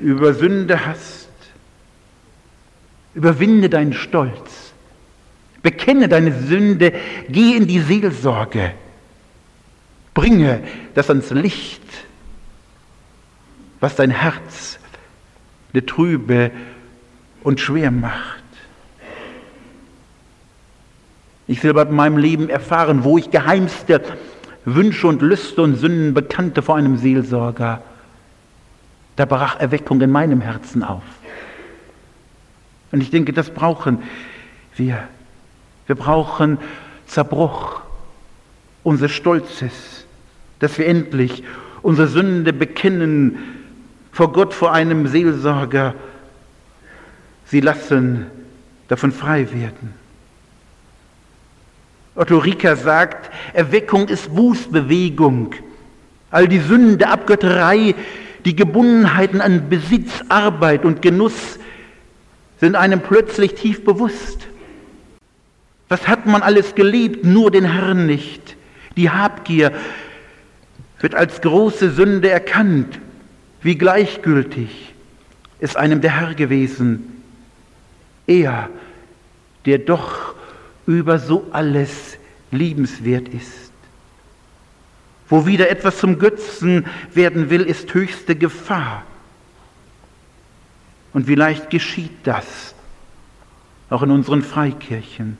über 0.00 0.34
Sünde 0.34 0.84
hast, 0.84 1.28
überwinde 3.14 3.70
deinen 3.70 3.92
Stolz, 3.92 4.65
bekenne 5.66 6.08
deine 6.08 6.32
Sünde, 6.32 6.92
geh 7.28 7.56
in 7.56 7.66
die 7.66 7.80
Seelsorge, 7.80 8.70
bringe 10.14 10.60
das 10.94 11.10
ans 11.10 11.30
Licht, 11.30 11.82
was 13.80 13.96
dein 13.96 14.12
Herz 14.12 14.78
eine 15.72 15.84
trübe 15.84 16.52
und 17.42 17.58
schwer 17.58 17.90
macht. 17.90 18.44
Ich 21.48 21.60
will 21.64 21.74
bei 21.74 21.84
meinem 21.86 22.16
Leben 22.16 22.48
erfahren, 22.48 23.02
wo 23.02 23.18
ich 23.18 23.32
geheimste 23.32 24.00
Wünsche 24.64 25.08
und 25.08 25.20
Lüste 25.20 25.62
und 25.62 25.74
Sünden 25.74 26.14
bekannte 26.14 26.62
vor 26.62 26.76
einem 26.76 26.96
Seelsorger. 26.96 27.82
Da 29.16 29.24
brach 29.24 29.58
Erweckung 29.58 30.00
in 30.00 30.12
meinem 30.12 30.42
Herzen 30.42 30.84
auf. 30.84 31.02
Und 32.92 33.00
ich 33.00 33.10
denke, 33.10 33.32
das 33.32 33.50
brauchen 33.50 34.04
wir. 34.76 35.08
Wir 35.86 35.96
brauchen 35.96 36.58
Zerbruch 37.06 37.80
unseres 38.82 39.12
Stolzes, 39.12 40.04
dass 40.58 40.78
wir 40.78 40.86
endlich 40.86 41.44
unsere 41.82 42.08
Sünde 42.08 42.52
bekennen 42.52 43.38
vor 44.12 44.32
Gott, 44.32 44.54
vor 44.54 44.72
einem 44.72 45.06
Seelsorger. 45.06 45.94
Sie 47.44 47.60
lassen 47.60 48.26
davon 48.88 49.12
frei 49.12 49.52
werden. 49.52 49.94
Otto 52.16 52.38
Rieker 52.38 52.76
sagt, 52.76 53.30
Erweckung 53.52 54.08
ist 54.08 54.34
Bußbewegung. 54.34 55.54
All 56.30 56.48
die 56.48 56.60
Sünden 56.60 56.98
der 56.98 57.12
Abgötterei, 57.12 57.94
die 58.44 58.56
Gebundenheiten 58.56 59.40
an 59.40 59.68
Besitz, 59.68 60.24
Arbeit 60.28 60.84
und 60.84 61.02
Genuss 61.02 61.58
sind 62.58 62.74
einem 62.74 63.00
plötzlich 63.00 63.54
tief 63.54 63.84
bewusst. 63.84 64.45
Was 65.88 66.08
hat 66.08 66.26
man 66.26 66.42
alles 66.42 66.74
gelebt, 66.74 67.24
nur 67.24 67.50
den 67.50 67.64
Herrn 67.64 68.06
nicht? 68.06 68.56
Die 68.96 69.10
Habgier 69.10 69.72
wird 71.00 71.14
als 71.14 71.40
große 71.40 71.90
Sünde 71.90 72.30
erkannt. 72.30 72.98
Wie 73.62 73.76
gleichgültig 73.76 74.94
ist 75.60 75.76
einem 75.76 76.00
der 76.00 76.20
Herr 76.20 76.34
gewesen. 76.34 77.22
Er, 78.26 78.68
der 79.64 79.78
doch 79.78 80.34
über 80.86 81.18
so 81.18 81.46
alles 81.52 82.18
liebenswert 82.50 83.28
ist. 83.28 83.72
Wo 85.28 85.46
wieder 85.46 85.70
etwas 85.70 85.98
zum 85.98 86.18
Götzen 86.18 86.86
werden 87.12 87.50
will, 87.50 87.62
ist 87.62 87.92
höchste 87.92 88.36
Gefahr. 88.36 89.02
Und 91.12 91.26
vielleicht 91.26 91.70
geschieht 91.70 92.16
das 92.24 92.74
auch 93.90 94.02
in 94.02 94.10
unseren 94.10 94.42
Freikirchen. 94.42 95.38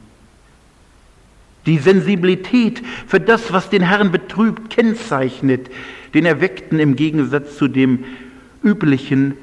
Die 1.66 1.78
Sensibilität 1.78 2.82
für 3.06 3.20
das, 3.20 3.52
was 3.52 3.68
den 3.68 3.82
Herrn 3.82 4.12
betrübt, 4.12 4.70
kennzeichnet 4.70 5.68
den 6.14 6.24
Erweckten 6.24 6.78
im 6.78 6.96
Gegensatz 6.96 7.56
zu 7.56 7.68
dem 7.68 8.04
üblichen, 8.62 9.34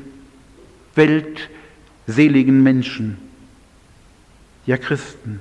weltseligen 0.96 2.64
Menschen, 2.64 3.18
ja 4.66 4.78
Christen. 4.78 5.40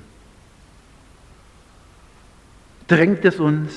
Drängt 2.89 3.25
es 3.25 3.39
uns, 3.39 3.73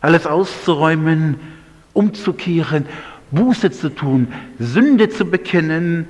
alles 0.00 0.26
auszuräumen, 0.26 1.36
umzukehren, 1.92 2.86
Buße 3.30 3.70
zu 3.70 3.94
tun, 3.94 4.28
Sünde 4.58 5.08
zu 5.10 5.24
bekennen, 5.24 6.06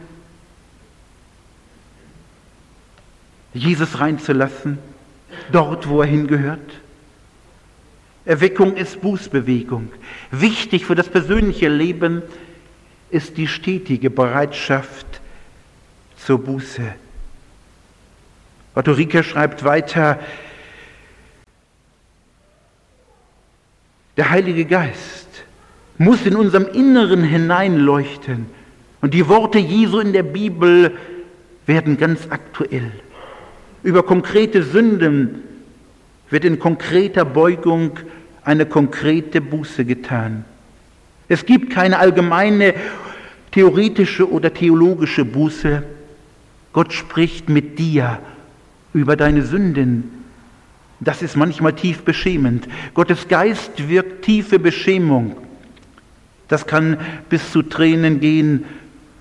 Jesus 3.52 4.00
reinzulassen, 4.00 4.78
dort, 5.52 5.88
wo 5.88 6.00
er 6.00 6.06
hingehört. 6.06 6.80
Erweckung 8.24 8.76
ist 8.76 9.00
Bußbewegung. 9.00 9.92
Wichtig 10.30 10.86
für 10.86 10.94
das 10.94 11.08
persönliche 11.08 11.68
Leben 11.68 12.22
ist 13.10 13.36
die 13.36 13.46
stetige 13.46 14.10
Bereitschaft 14.10 15.06
zur 16.16 16.38
Buße. 16.38 16.94
Otto 18.74 18.92
Rieker 18.92 19.22
schreibt 19.22 19.62
weiter, 19.62 20.18
der 24.16 24.30
Heilige 24.30 24.64
Geist 24.64 25.44
muss 25.98 26.24
in 26.26 26.34
unserem 26.34 26.66
Inneren 26.66 27.22
hineinleuchten 27.22 28.46
und 29.00 29.14
die 29.14 29.28
Worte 29.28 29.58
Jesu 29.58 30.00
in 30.00 30.12
der 30.12 30.22
Bibel 30.22 30.96
werden 31.66 31.96
ganz 31.96 32.26
aktuell. 32.30 32.90
Über 33.84 34.02
konkrete 34.02 34.62
Sünden 34.62 35.42
wird 36.30 36.46
in 36.46 36.58
konkreter 36.58 37.26
Beugung 37.26 37.98
eine 38.42 38.64
konkrete 38.64 39.42
Buße 39.42 39.84
getan. 39.84 40.46
Es 41.28 41.44
gibt 41.44 41.70
keine 41.70 41.98
allgemeine 41.98 42.74
theoretische 43.52 44.30
oder 44.30 44.52
theologische 44.52 45.26
Buße. 45.26 45.82
Gott 46.72 46.94
spricht 46.94 47.50
mit 47.50 47.78
dir 47.78 48.18
über 48.94 49.16
deine 49.16 49.42
Sünden. 49.42 50.10
Das 51.00 51.20
ist 51.20 51.36
manchmal 51.36 51.74
tief 51.74 52.04
beschämend. 52.04 52.66
Gottes 52.94 53.28
Geist 53.28 53.88
wirkt 53.88 54.24
tiefe 54.24 54.58
Beschämung. 54.58 55.36
Das 56.48 56.66
kann 56.66 56.98
bis 57.28 57.52
zu 57.52 57.62
Tränen 57.62 58.20
gehen, 58.20 58.64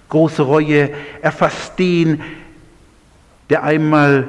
große 0.08 0.41
Reue, 0.41 0.89
erfasst 1.21 1.78
den, 1.80 2.21
der 3.49 3.63
einmal 3.63 4.28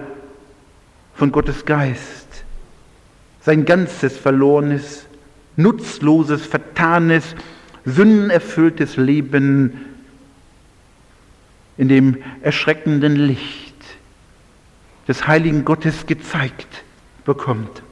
von 1.15 1.33
Gottes 1.33 1.65
Geist 1.65 2.45
sein 3.45 3.67
ganzes 3.67 4.17
verlorenes, 4.17 5.05
nutzloses, 5.57 6.47
vertanes, 6.47 7.35
sündenerfülltes 7.85 8.97
Leben 8.97 9.85
in 11.77 11.89
dem 11.89 12.23
erschreckenden 12.41 13.17
Licht 13.17 13.75
des 15.07 15.27
heiligen 15.27 15.65
Gottes 15.65 16.07
gezeigt 16.07 16.85
bekommt. 17.27 17.83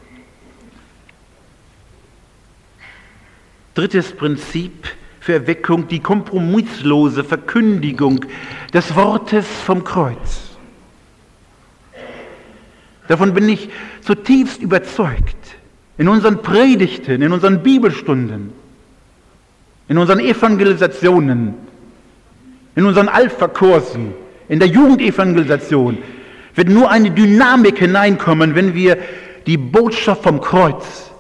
Drittes 3.75 4.13
Prinzip 4.13 4.87
für 5.21 5.35
Erweckung, 5.35 5.89
die 5.89 6.01
kompromisslose 6.01 7.25
Verkündigung 7.25 8.25
des 8.73 8.95
Wortes 8.95 9.47
vom 9.47 9.85
Kreuz. 9.85 10.52
Davon 13.09 13.35
bin 13.35 13.49
ich 13.49 13.69
zutiefst 14.03 14.63
überzeugt. 14.63 15.37
In 15.99 16.09
unseren 16.09 16.43
Predigten, 16.43 17.23
in 17.23 17.33
unseren 17.33 17.63
Bibelstunden, 17.63 18.53
in 19.89 19.99
unseren 19.99 20.21
Evangelisationen, 20.21 21.55
in 22.75 22.87
unseren 22.87 23.09
Alpha-Kursen, 23.09 24.15
in 24.49 24.59
der 24.59 24.69
Jugendevangelisation 24.69 25.99
wird 26.55 26.69
nur 26.69 26.91
eine 26.91 27.11
Dynamik 27.11 27.79
hineinkommen, 27.79 28.55
wenn 28.55 28.75
wir 28.75 28.99
die 29.47 29.57
Botschaft 29.57 30.23
vom 30.23 30.41
Kreuz, 30.41 31.11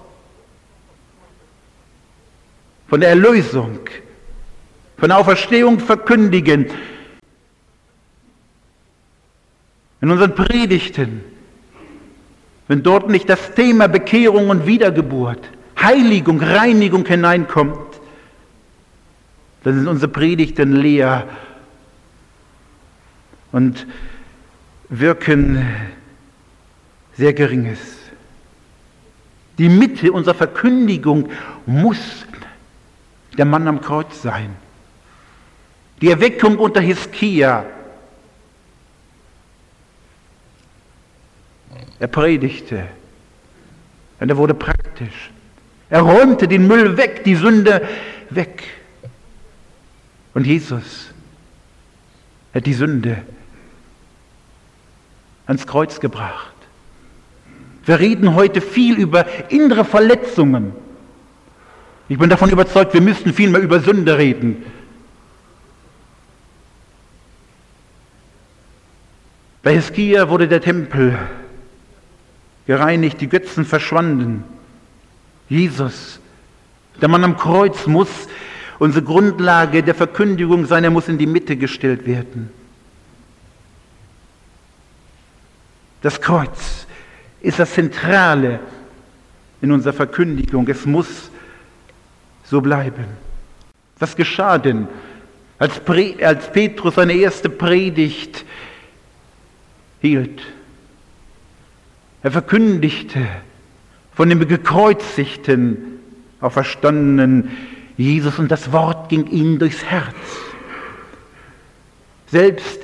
von 2.88 3.00
der 3.00 3.10
Erlösung, 3.10 3.80
von 4.98 5.08
der 5.08 5.18
Auferstehung 5.18 5.80
verkündigen. 5.80 6.66
In 10.00 10.10
unseren 10.10 10.34
Predigten, 10.34 11.22
wenn 12.68 12.82
dort 12.82 13.08
nicht 13.08 13.28
das 13.28 13.54
Thema 13.54 13.88
Bekehrung 13.88 14.50
und 14.50 14.66
Wiedergeburt, 14.66 15.40
Heiligung, 15.80 16.40
Reinigung 16.40 17.04
hineinkommt, 17.06 17.78
dann 19.64 19.74
sind 19.74 19.88
unsere 19.88 20.10
Predigten 20.10 20.72
leer 20.72 21.28
und 23.52 23.86
wirken 24.88 25.66
sehr 27.16 27.32
geringes. 27.32 27.78
Die 29.58 29.68
Mitte 29.68 30.12
unserer 30.12 30.34
Verkündigung 30.34 31.28
muss 31.66 32.24
der 33.36 33.44
Mann 33.44 33.68
am 33.68 33.80
Kreuz 33.80 34.22
sein. 34.22 34.56
Die 36.00 36.10
Erweckung 36.10 36.58
unter 36.58 36.80
Hiskia. 36.80 37.64
Er 41.98 42.08
predigte 42.08 42.86
und 44.20 44.28
er 44.28 44.36
wurde 44.36 44.54
praktisch. 44.54 45.30
Er 45.90 46.00
räumte 46.00 46.48
den 46.48 46.66
Müll 46.66 46.96
weg, 46.96 47.22
die 47.24 47.36
Sünde 47.36 47.86
weg. 48.30 48.64
Und 50.34 50.46
Jesus 50.46 51.10
hat 52.54 52.66
die 52.66 52.72
Sünde 52.72 53.18
ans 55.46 55.66
Kreuz 55.66 56.00
gebracht. 56.00 56.54
Wir 57.84 57.98
reden 57.98 58.34
heute 58.34 58.60
viel 58.60 58.98
über 58.98 59.26
innere 59.50 59.84
Verletzungen. 59.84 60.72
Ich 62.08 62.18
bin 62.18 62.30
davon 62.30 62.50
überzeugt, 62.50 62.94
wir 62.94 63.00
müssten 63.00 63.32
viel 63.32 63.50
mehr 63.50 63.60
über 63.60 63.80
Sünde 63.80 64.18
reden. 64.18 64.64
Bei 69.62 69.74
Hiskia 69.74 70.28
wurde 70.28 70.48
der 70.48 70.60
Tempel 70.60 71.18
gereinigt, 72.66 73.20
die 73.20 73.28
Götzen 73.28 73.64
verschwanden. 73.64 74.44
Jesus, 75.48 76.20
der 77.00 77.08
Mann 77.08 77.24
am 77.24 77.36
Kreuz 77.36 77.86
muss 77.86 78.08
unsere 78.78 79.04
Grundlage 79.04 79.82
der 79.82 79.94
Verkündigung 79.94 80.66
sein, 80.66 80.84
er 80.84 80.90
muss 80.90 81.08
in 81.08 81.18
die 81.18 81.26
Mitte 81.26 81.56
gestellt 81.56 82.06
werden. 82.06 82.50
Das 86.00 86.20
Kreuz 86.20 86.86
ist 87.40 87.58
das 87.58 87.72
Zentrale 87.72 88.60
in 89.60 89.70
unserer 89.70 89.92
Verkündigung. 89.92 90.66
Es 90.68 90.84
muss 90.84 91.30
so 92.44 92.60
bleiben. 92.60 93.04
Was 93.98 94.16
geschah 94.16 94.58
denn, 94.58 94.88
als, 95.58 95.80
als 96.20 96.52
Petrus 96.52 96.96
seine 96.96 97.12
erste 97.12 97.48
Predigt 97.48 98.44
hielt? 100.00 100.42
Er 102.22 102.30
verkündigte 102.30 103.26
von 104.14 104.28
dem 104.28 104.46
gekreuzigten, 104.46 106.00
auferstandenen 106.40 107.50
Jesus 107.96 108.38
und 108.38 108.50
das 108.50 108.72
Wort 108.72 109.08
ging 109.08 109.26
ihm 109.26 109.58
durchs 109.58 109.84
Herz. 109.84 110.14
Selbst 112.26 112.80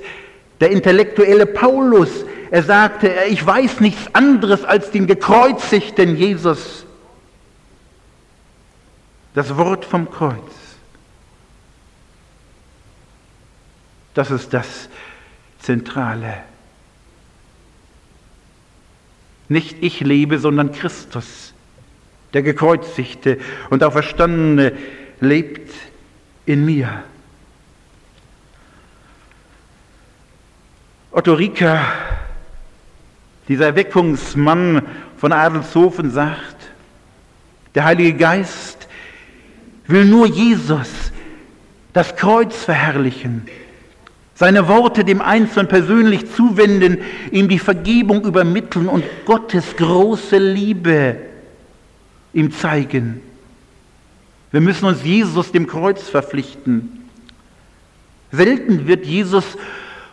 der 0.61 0.70
intellektuelle 0.70 1.46
Paulus 1.46 2.24
er 2.51 2.62
sagte, 2.62 3.12
ich 3.29 3.44
weiß 3.44 3.81
nichts 3.81 4.14
anderes 4.14 4.64
als 4.64 4.90
den 4.90 5.07
gekreuzigten 5.07 6.16
Jesus. 6.16 6.87
Das 9.35 9.57
Wort 9.57 9.85
vom 9.85 10.11
Kreuz. 10.11 10.38
Das 14.14 14.31
ist 14.31 14.53
das 14.53 14.88
Zentrale. 15.61 16.47
Nicht 19.48 19.78
ich 19.82 20.00
lebe, 20.00 20.38
sondern 20.38 20.72
Christus, 20.72 21.54
der 22.34 22.42
gekreuzigte 22.42 23.38
und 23.70 23.82
auferstandene, 23.82 24.72
lebt 25.20 25.72
in 26.46 26.64
mir. 26.64 27.02
Otto 31.11 31.32
Rieker 31.32 31.80
dieser 33.48 33.66
Erweckungsmann 33.66 34.82
von 35.16 35.32
Adelshofen 35.32 36.11
sagt, 36.11 36.56
der 37.74 37.84
Heilige 37.84 38.14
Geist 38.14 38.88
will 39.87 40.04
nur 40.04 40.26
Jesus, 40.26 41.12
das 41.92 42.14
Kreuz 42.14 42.54
verherrlichen, 42.64 43.48
seine 44.38 44.68
Worte 44.68 45.05
dem 45.05 45.20
Einzelnen 45.20 45.66
persönlich 45.66 46.31
zuwenden, 46.33 46.98
ihm 47.33 47.48
die 47.48 47.59
Vergebung 47.59 48.24
übermitteln 48.24 48.87
und 48.87 49.05
Gottes 49.24 49.74
große 49.77 50.38
Liebe 50.38 51.16
ihm 52.33 52.53
zeigen. 52.53 53.20
Wir 54.53 54.61
müssen 54.61 54.85
uns 54.85 55.03
Jesus 55.03 55.51
dem 55.51 55.66
Kreuz 55.66 56.09
verpflichten. 56.09 57.09
Selten 58.31 58.87
wird 58.87 59.07
Jesus 59.07 59.44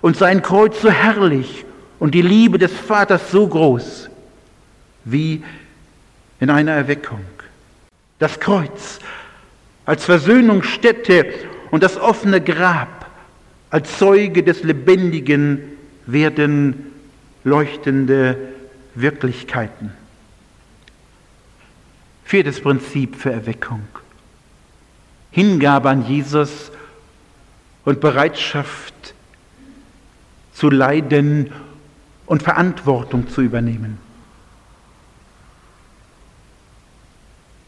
und 0.01 0.17
sein 0.17 0.41
Kreuz 0.41 0.81
so 0.81 0.89
herrlich 0.89 1.63
und 1.99 2.15
die 2.15 2.23
Liebe 2.23 2.57
des 2.57 2.71
Vaters 2.71 3.29
so 3.29 3.47
groß 3.47 4.09
wie 5.03 5.43
in 6.39 6.49
einer 6.49 6.71
Erweckung. 6.71 7.21
Das 8.17 8.39
Kreuz 8.39 8.97
als 9.85 10.03
Versöhnungsstätte 10.03 11.27
und 11.69 11.83
das 11.83 11.97
offene 11.97 12.41
Grab 12.41 13.04
als 13.75 13.97
Zeuge 13.97 14.41
des 14.41 14.63
Lebendigen 14.63 15.59
werden 16.05 16.93
leuchtende 17.43 18.37
Wirklichkeiten. 18.93 19.91
Viertes 22.23 22.61
Prinzip 22.61 23.17
für 23.17 23.33
Erweckung. 23.33 23.81
Hingabe 25.29 25.89
an 25.89 26.07
Jesus 26.07 26.71
und 27.83 27.99
Bereitschaft 27.99 29.13
zu 30.53 30.69
leiden 30.69 31.51
und 32.27 32.43
Verantwortung 32.43 33.27
zu 33.27 33.41
übernehmen. 33.41 33.97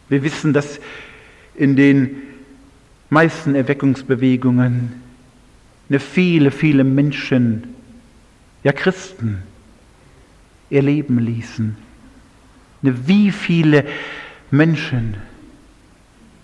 Wir 0.08 0.24
wissen, 0.24 0.54
dass 0.54 0.80
in 1.54 1.76
den 1.76 2.22
meisten 3.10 3.56
Erweckungsbewegungen 3.56 5.04
eine 5.89 6.00
viele, 6.00 6.52
viele 6.52 6.84
Menschen, 6.84 7.76
ja 8.63 8.71
Christen, 8.71 9.43
ihr 10.69 10.82
Leben 10.82 11.19
ließen. 11.19 11.78
Eine 12.84 13.08
wie 13.08 13.32
viele 13.32 13.86
Menschen 14.52 15.15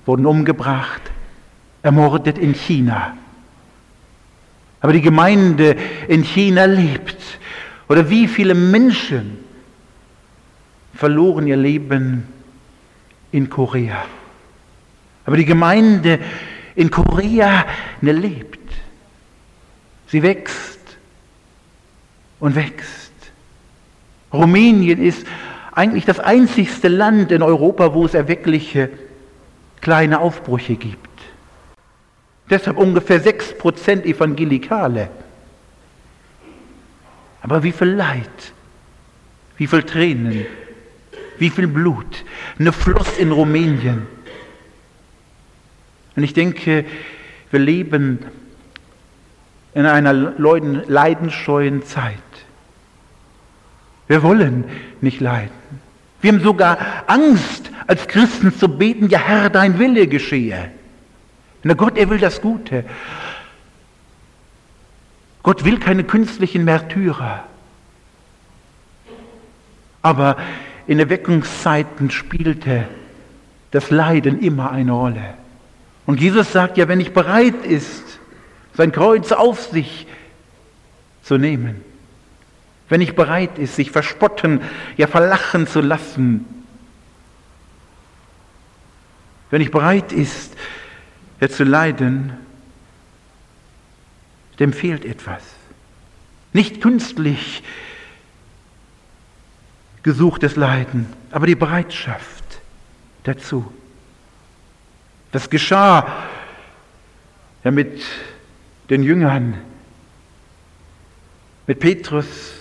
wurden 0.06 0.25
umgebracht, 0.25 1.01
ermordet 1.82 2.38
in 2.38 2.53
China. 2.53 3.17
Aber 4.82 4.93
die 4.93 5.01
Gemeinde 5.01 5.75
in 6.08 6.23
China 6.23 6.65
lebt. 6.65 7.17
Oder 7.88 8.10
wie 8.10 8.27
viele 8.27 8.53
Menschen 8.53 9.38
verloren 10.93 11.47
ihr 11.47 11.58
Leben 11.58 12.23
in 13.32 13.49
Korea. 13.49 14.06
Aber 15.25 15.38
die 15.38 15.45
Gemeinde 15.45 16.19
in 16.75 16.89
Korea 16.89 17.65
ne, 18.01 18.12
lebt. 18.12 18.62
Sie 20.13 20.21
wächst 20.21 20.80
und 22.39 22.54
wächst. 22.54 23.12
Rumänien 24.32 25.02
ist 25.02 25.26
eigentlich 25.71 26.06
das 26.06 26.19
einzigste 26.19 26.88
Land 26.88 27.32
in 27.32 27.41
Europa, 27.41 27.95
wo 27.95 28.06
es 28.06 28.13
erweckliche 28.13 28.91
kleine 29.82 30.19
Aufbrüche 30.19 30.76
gibt. 30.76 31.10
Deshalb 32.47 32.78
ungefähr 32.78 33.26
6% 33.26 34.04
Evangelikale. 34.04 35.10
Aber 37.41 37.63
wie 37.63 37.71
viel 37.71 37.89
Leid, 37.89 38.54
wie 39.58 39.65
viel 39.65 39.82
Tränen, 39.82 40.45
wie 41.39 41.49
viel 41.49 41.65
Blut, 41.65 42.23
eine 42.60 42.71
Fluss 42.71 43.17
in 43.17 43.32
Rumänien. 43.32 44.06
Und 46.15 46.21
ich 46.23 46.36
denke, 46.36 46.86
wir 47.49 47.60
leben 47.60 48.19
in 49.73 49.86
einer 49.86 50.13
leidenscheuen 50.13 51.83
Zeit. 51.83 52.17
Wir 54.07 54.21
wollen 54.23 54.65
nicht 55.01 55.19
leiden. 55.19 55.51
Wir 56.21 56.31
haben 56.31 56.41
sogar 56.41 56.77
Angst, 57.07 57.71
als 57.88 58.07
Christen 58.07 58.57
zu 58.57 58.69
beten, 58.69 59.09
ja 59.09 59.19
Herr, 59.19 59.49
dein 59.49 59.79
Wille 59.79 60.07
geschehe. 60.07 60.71
Na 61.63 61.73
Gott, 61.73 61.97
er 61.97 62.09
will 62.09 62.19
das 62.19 62.41
Gute. 62.41 62.86
Gott 65.41 65.65
will 65.65 65.79
keine 65.79 66.03
künstlichen 66.03 66.63
Märtyrer. 66.63 67.43
Aber 70.01 70.38
in 70.88 70.99
Erweckungszeiten 70.99 72.12
spielte 72.12 72.88
das 73.71 73.89
Leiden 73.89 74.39
immer 74.39 74.71
eine 74.71 74.91
Rolle. 74.91 75.33
Und 76.05 76.21
Jesus 76.21 76.51
sagt 76.51 76.77
ja, 76.77 76.88
wenn 76.88 76.99
ich 76.99 77.13
bereit 77.13 77.65
ist, 77.65 78.19
sein 78.75 78.91
Kreuz 78.91 79.31
auf 79.31 79.62
sich 79.62 80.07
zu 81.23 81.38
nehmen, 81.38 81.83
wenn 82.89 83.01
ich 83.01 83.15
bereit 83.15 83.57
ist, 83.57 83.75
sich 83.75 83.91
verspotten, 83.91 84.62
ja 84.97 85.07
verlachen 85.07 85.67
zu 85.67 85.81
lassen, 85.81 86.45
wenn 89.49 89.62
ich 89.62 89.71
bereit 89.71 90.12
ist, 90.12 90.55
ja 91.39 91.49
zu 91.49 91.63
leiden, 91.63 92.33
dem 94.59 94.73
fehlt 94.73 95.05
etwas. 95.05 95.43
Nicht 96.53 96.81
künstlich 96.81 97.63
gesuchtes 100.03 100.55
Leiden, 100.55 101.12
aber 101.31 101.47
die 101.47 101.55
Bereitschaft 101.55 102.43
dazu. 103.23 103.71
Das 105.31 105.49
geschah 105.49 106.07
ja 107.63 107.71
mit 107.71 108.01
den 108.89 109.03
Jüngern, 109.03 109.55
mit 111.67 111.79
Petrus, 111.79 112.53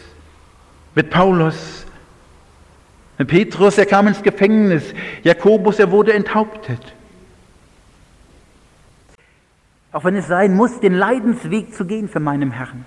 mit 0.94 1.10
Paulus. 1.10 1.86
Mit 3.18 3.28
Petrus, 3.28 3.78
er 3.78 3.86
kam 3.86 4.06
ins 4.08 4.22
Gefängnis. 4.22 4.94
Jakobus, 5.22 5.78
er 5.78 5.90
wurde 5.90 6.12
enthauptet. 6.12 6.94
Auch 9.92 10.04
wenn 10.04 10.16
es 10.16 10.26
sein 10.26 10.54
muss, 10.54 10.80
den 10.80 10.94
Leidensweg 10.94 11.74
zu 11.74 11.84
gehen 11.84 12.08
für 12.08 12.20
meinen 12.20 12.52
Herrn. 12.52 12.84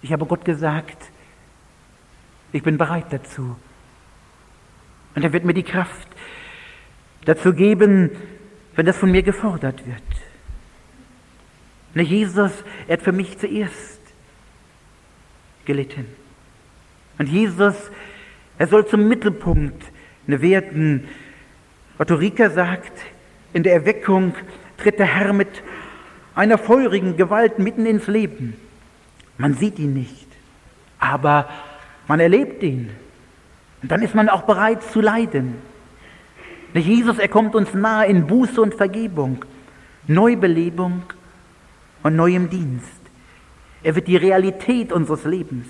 Ich 0.00 0.12
habe 0.12 0.26
Gott 0.26 0.44
gesagt, 0.44 1.10
ich 2.52 2.62
bin 2.62 2.78
bereit 2.78 3.06
dazu. 3.10 3.56
Und 5.14 5.22
er 5.22 5.32
wird 5.32 5.44
mir 5.44 5.54
die 5.54 5.62
Kraft 5.62 6.08
dazu 7.24 7.52
geben, 7.52 8.10
wenn 8.74 8.86
das 8.86 8.96
von 8.96 9.10
mir 9.10 9.22
gefordert 9.22 9.86
wird. 9.86 10.02
Und 11.94 12.02
Jesus, 12.02 12.52
er 12.88 12.94
hat 12.94 13.02
für 13.02 13.12
mich 13.12 13.38
zuerst 13.38 14.00
gelitten. 15.64 16.06
Und 17.18 17.28
Jesus, 17.28 17.74
er 18.58 18.66
soll 18.66 18.86
zum 18.86 19.08
Mittelpunkt 19.08 19.82
werden. 20.26 21.06
Otto 21.98 22.14
Rieker 22.14 22.50
sagt, 22.50 22.92
in 23.52 23.62
der 23.62 23.74
Erweckung 23.74 24.34
tritt 24.78 24.98
der 24.98 25.06
Herr 25.06 25.32
mit 25.32 25.62
einer 26.34 26.58
feurigen 26.58 27.16
Gewalt 27.16 27.58
mitten 27.58 27.86
ins 27.86 28.06
Leben. 28.06 28.56
Man 29.36 29.54
sieht 29.54 29.78
ihn 29.78 29.92
nicht, 29.92 30.26
aber 30.98 31.48
man 32.08 32.20
erlebt 32.20 32.62
ihn. 32.62 32.90
Und 33.82 33.90
dann 33.90 34.02
ist 34.02 34.14
man 34.14 34.28
auch 34.28 34.42
bereit 34.42 34.82
zu 34.82 35.00
leiden. 35.00 35.56
Jesus, 36.74 37.18
er 37.18 37.28
kommt 37.28 37.54
uns 37.54 37.74
nahe 37.74 38.06
in 38.06 38.26
Buße 38.26 38.60
und 38.60 38.74
Vergebung, 38.74 39.44
Neubelebung 40.06 41.02
und 42.02 42.16
neuem 42.16 42.50
Dienst. 42.50 42.88
Er 43.82 43.94
wird 43.94 44.08
die 44.08 44.16
Realität 44.16 44.92
unseres 44.92 45.24
Lebens. 45.24 45.66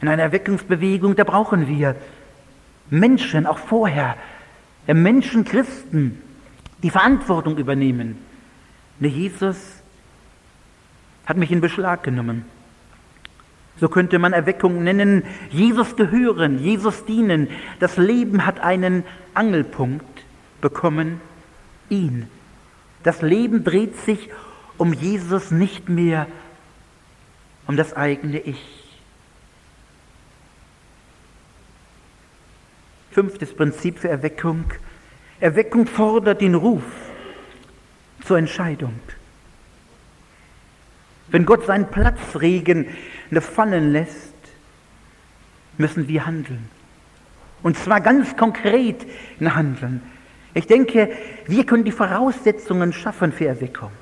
In 0.00 0.08
einer 0.08 0.22
Erweckungsbewegung, 0.22 1.14
da 1.14 1.24
brauchen 1.24 1.68
wir 1.68 1.96
Menschen, 2.88 3.46
auch 3.46 3.58
vorher, 3.58 4.16
Menschen, 4.86 5.44
Christen, 5.44 6.20
die 6.82 6.90
Verantwortung 6.90 7.58
übernehmen. 7.58 8.18
Jesus 8.98 9.56
hat 11.26 11.36
mich 11.36 11.52
in 11.52 11.60
Beschlag 11.60 12.02
genommen. 12.02 12.44
So 13.78 13.88
könnte 13.88 14.18
man 14.18 14.32
Erweckung 14.32 14.82
nennen, 14.82 15.22
Jesus 15.50 15.96
gehören, 15.96 16.58
Jesus 16.58 17.04
dienen. 17.04 17.48
Das 17.78 17.96
Leben 17.96 18.44
hat 18.44 18.60
einen 18.60 19.04
Angelpunkt 19.32 20.24
bekommen, 20.60 21.20
ihn. 21.88 22.28
Das 23.02 23.22
Leben 23.22 23.64
dreht 23.64 23.96
sich 24.04 24.28
um 24.76 24.92
Jesus 24.92 25.50
nicht 25.50 25.88
mehr 25.88 26.26
um 27.66 27.76
das 27.76 27.94
eigene 27.94 28.40
Ich. 28.40 28.80
Fünftes 33.10 33.54
Prinzip 33.54 33.98
für 33.98 34.08
Erweckung. 34.08 34.64
Erweckung 35.40 35.86
fordert 35.86 36.40
den 36.40 36.54
Ruf 36.54 36.82
zur 38.24 38.38
Entscheidung. 38.38 38.98
Wenn 41.28 41.46
Gott 41.46 41.66
seinen 41.66 41.88
Platzregen 41.88 42.86
fallen 43.40 43.92
lässt, 43.92 44.34
müssen 45.78 46.08
wir 46.08 46.26
handeln. 46.26 46.68
Und 47.62 47.76
zwar 47.76 48.00
ganz 48.00 48.36
konkret 48.36 49.06
handeln. 49.54 50.02
Ich 50.54 50.66
denke, 50.66 51.16
wir 51.46 51.64
können 51.64 51.84
die 51.84 51.92
Voraussetzungen 51.92 52.92
schaffen 52.92 53.32
für 53.32 53.46
Erweckung. 53.46 53.92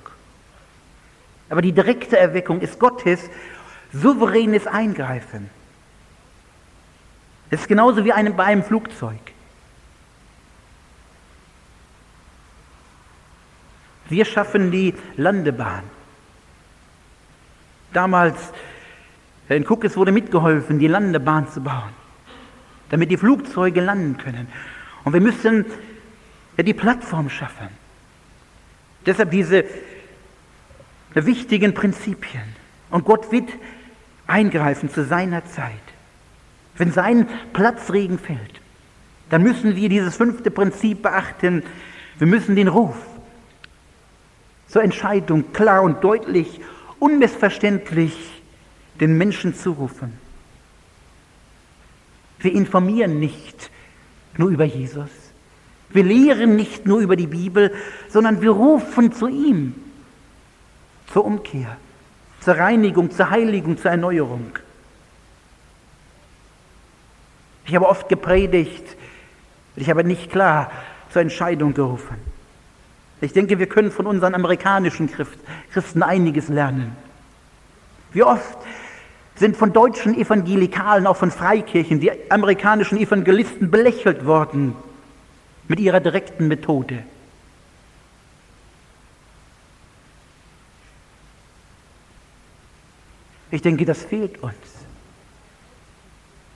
Aber 1.51 1.63
die 1.63 1.73
direkte 1.73 2.19
Erweckung 2.19 2.61
ist 2.61 2.79
Gottes 2.79 3.31
souveränes 3.93 4.67
Eingreifen. 4.67 5.51
Das 7.51 7.61
ist 7.61 7.69
genauso 7.69 8.05
wie 8.05 8.13
einem, 8.13 8.37
bei 8.37 8.45
einem 8.45 8.63
Flugzeug. 8.63 9.19
Wir 14.09 14.25
schaffen 14.25 14.71
die 14.71 14.95
Landebahn. 15.17 15.85
Damals 17.93 18.37
in 19.49 19.65
Kuckes 19.65 19.97
wurde 19.97 20.13
mitgeholfen, 20.13 20.79
die 20.79 20.89
Landebahn 20.89 21.49
zu 21.49 21.63
bauen, 21.63 21.93
damit 22.91 23.11
die 23.11 23.17
Flugzeuge 23.17 23.81
landen 23.81 24.19
können. 24.19 24.49
Und 25.05 25.15
wir 25.15 25.21
müssen 25.21 25.65
ja, 26.59 26.65
die 26.65 26.75
Plattform 26.75 27.31
schaffen. 27.31 27.69
Deshalb 29.07 29.31
diese 29.31 29.65
wichtigen 31.15 31.73
Prinzipien. 31.73 32.43
Und 32.91 33.05
Gott 33.05 33.33
wird 33.33 33.49
eingreifen 34.27 34.91
zu 34.91 35.05
seiner 35.05 35.47
Zeit. 35.47 35.73
Wenn 36.77 36.93
sein 36.93 37.29
Platzregen 37.53 38.19
fällt, 38.19 38.61
dann 39.31 39.43
müssen 39.43 39.77
wir 39.77 39.89
dieses 39.89 40.17
fünfte 40.17 40.51
Prinzip 40.51 41.03
beachten. 41.03 41.63
Wir 42.19 42.27
müssen 42.27 42.57
den 42.57 42.69
Ruf 42.69 42.97
zur 44.67 44.83
Entscheidung 44.83 45.53
klar 45.53 45.83
und 45.83 46.03
deutlich, 46.05 46.61
unmissverständlich 46.99 48.43
den 49.01 49.17
Menschen 49.17 49.55
zurufen. 49.55 50.19
Wir 52.41 52.53
informieren 52.53 53.19
nicht 53.19 53.71
nur 54.37 54.51
über 54.51 54.65
Jesus. 54.65 55.28
Wir 55.91 56.05
lehren 56.05 56.57
nicht 56.57 56.87
nur 56.87 57.01
über 57.01 57.17
die 57.17 57.27
Bibel, 57.27 57.73
sondern 58.09 58.43
wir 58.43 58.51
rufen 58.51 59.13
zu 59.13 59.27
ihm, 59.27 59.75
zur 61.13 61.25
Umkehr, 61.25 61.77
zur 62.41 62.55
Reinigung, 62.55 63.11
zur 63.11 63.31
Heiligung, 63.31 63.79
zur 63.79 63.91
Erneuerung. 63.91 64.53
Ich 67.65 67.75
habe 67.75 67.89
oft 67.89 68.09
gepredigt, 68.09 68.85
ich 69.77 69.89
habe 69.89 70.05
nicht 70.05 70.31
klar 70.31 70.71
zur 71.11 71.23
Entscheidung 71.23 71.73
gerufen. 71.73 72.17
Ich 73.21 73.33
denke, 73.33 73.59
wir 73.59 73.67
können 73.67 73.91
von 73.91 74.07
unseren 74.07 74.35
amerikanischen 74.35 75.11
Christen 75.73 76.03
einiges 76.03 76.49
lernen. 76.49 76.97
Wie 78.13 78.23
oft 78.23 78.59
sind 79.35 79.57
von 79.57 79.73
deutschen 79.73 80.15
Evangelikalen, 80.15 81.07
auch 81.07 81.17
von 81.17 81.31
Freikirchen, 81.31 82.01
die 82.01 82.11
amerikanischen 82.31 82.99
Evangelisten 82.99 83.71
belächelt 83.71 84.27
worden 84.27 84.77
mit 85.69 85.79
ihrer 85.81 86.01
direkten 86.01 86.49
Methode. 86.49 87.05
Ich 93.51 93.63
denke, 93.63 93.85
das 93.85 94.03
fehlt 94.03 94.39
uns. 94.43 94.55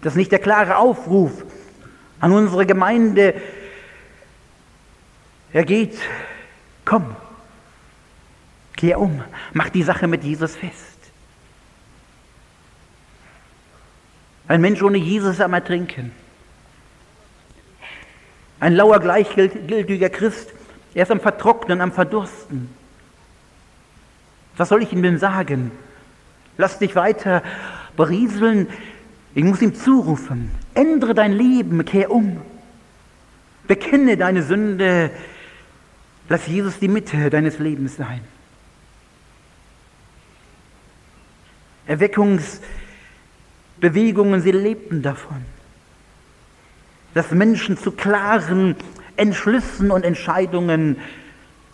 Das 0.02 0.14
ist 0.14 0.16
nicht 0.16 0.32
der 0.32 0.40
klare 0.40 0.76
Aufruf 0.76 1.44
an 2.20 2.32
unsere 2.32 2.66
Gemeinde. 2.66 3.40
Er 5.52 5.64
geht, 5.64 5.96
komm, 6.84 7.16
kehr 8.76 9.00
um, 9.00 9.22
mach 9.52 9.68
die 9.68 9.82
Sache 9.82 10.08
mit 10.08 10.24
Jesus 10.24 10.56
fest. 10.56 10.98
Ein 14.48 14.60
Mensch 14.60 14.82
ohne 14.82 14.98
Jesus 14.98 15.40
am 15.40 15.54
Ertrinken. 15.54 16.12
Ein 18.62 18.74
lauer, 18.76 19.00
gleichgültiger 19.00 20.08
Christ, 20.08 20.52
er 20.94 21.02
ist 21.02 21.10
am 21.10 21.18
Vertrocknen, 21.18 21.80
am 21.80 21.90
Verdursten. 21.90 22.70
Was 24.56 24.68
soll 24.68 24.84
ich 24.84 24.92
ihm 24.92 25.02
denn 25.02 25.18
sagen? 25.18 25.72
Lass 26.58 26.78
dich 26.78 26.94
weiter 26.94 27.42
berieseln. 27.96 28.68
Ich 29.34 29.42
muss 29.42 29.62
ihm 29.62 29.74
zurufen. 29.74 30.52
Ändere 30.74 31.12
dein 31.12 31.32
Leben, 31.32 31.84
kehr 31.84 32.12
um. 32.12 32.40
Bekenne 33.66 34.16
deine 34.16 34.44
Sünde. 34.44 35.10
Lass 36.28 36.46
Jesus 36.46 36.78
die 36.78 36.86
Mitte 36.86 37.30
deines 37.30 37.58
Lebens 37.58 37.96
sein. 37.96 38.20
Erweckungsbewegungen, 41.88 44.40
sie 44.40 44.52
lebten 44.52 45.02
davon, 45.02 45.44
dass 47.14 47.30
Menschen 47.30 47.76
zu 47.76 47.92
klaren 47.92 48.76
Entschlüssen 49.16 49.90
und 49.90 50.04
Entscheidungen 50.04 50.96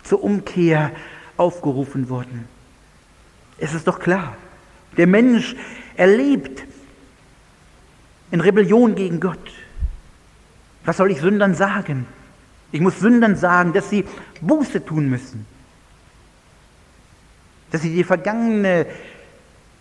zur 0.03 0.23
Umkehr 0.23 0.91
aufgerufen 1.37 2.09
wurden. 2.09 2.49
Es 3.59 3.75
ist 3.75 3.87
doch 3.87 3.99
klar, 3.99 4.37
der 4.97 5.07
Mensch 5.07 5.55
erlebt 5.97 6.65
in 8.31 8.41
Rebellion 8.41 8.95
gegen 8.95 9.21
Gott. 9.21 9.53
Was 10.85 10.97
soll 10.97 11.11
ich 11.11 11.21
Sündern 11.21 11.55
sagen? 11.55 12.07
Ich 12.73 12.81
muss 12.81 12.99
Sündern 12.99 13.37
sagen, 13.37 13.73
dass 13.73 13.91
sie 13.91 14.05
Buße 14.41 14.85
tun 14.85 15.09
müssen. 15.09 15.47
Dass 17.71 17.83
sie 17.83 17.95
die 17.95 18.05
vergangene, 18.05 18.87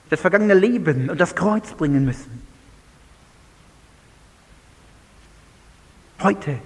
das 0.09 0.21
vergangene 0.21 0.53
Leben 0.53 1.09
und 1.09 1.19
das 1.19 1.35
Kreuz 1.35 1.73
bringen 1.73 2.05
müssen. 2.05 2.46
Heute 6.20 6.57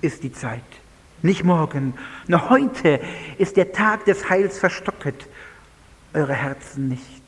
ist 0.00 0.22
die 0.22 0.32
Zeit, 0.32 0.62
nicht 1.20 1.44
morgen. 1.44 1.92
Nur 2.26 2.48
heute 2.48 2.98
ist 3.36 3.58
der 3.58 3.72
Tag 3.72 4.06
des 4.06 4.30
Heils 4.30 4.58
verstocket, 4.58 5.26
eure 6.14 6.32
Herzen 6.32 6.88
nicht. 6.88 7.22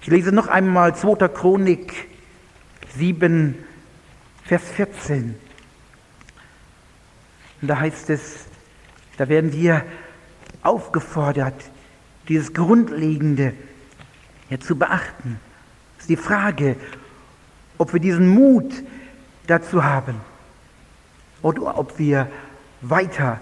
Ich 0.00 0.06
lese 0.06 0.30
noch 0.30 0.46
einmal 0.46 0.94
2. 0.94 1.26
Chronik 1.26 2.06
7, 2.96 3.56
Vers 4.44 4.62
14. 4.76 5.34
Und 7.62 7.68
da 7.68 7.80
heißt 7.80 8.10
es, 8.10 8.44
da 9.16 9.28
werden 9.28 9.52
wir 9.52 9.84
aufgefordert, 10.62 11.60
dieses 12.28 12.52
Grundlegende 12.52 13.54
ja, 14.50 14.60
zu 14.60 14.76
beachten. 14.78 15.40
Ist 16.06 16.10
die 16.10 16.16
Frage, 16.16 16.76
ob 17.78 17.92
wir 17.92 17.98
diesen 17.98 18.28
Mut 18.28 18.72
dazu 19.48 19.82
haben 19.82 20.14
oder 21.42 21.76
ob 21.76 21.98
wir 21.98 22.30
weiter 22.80 23.40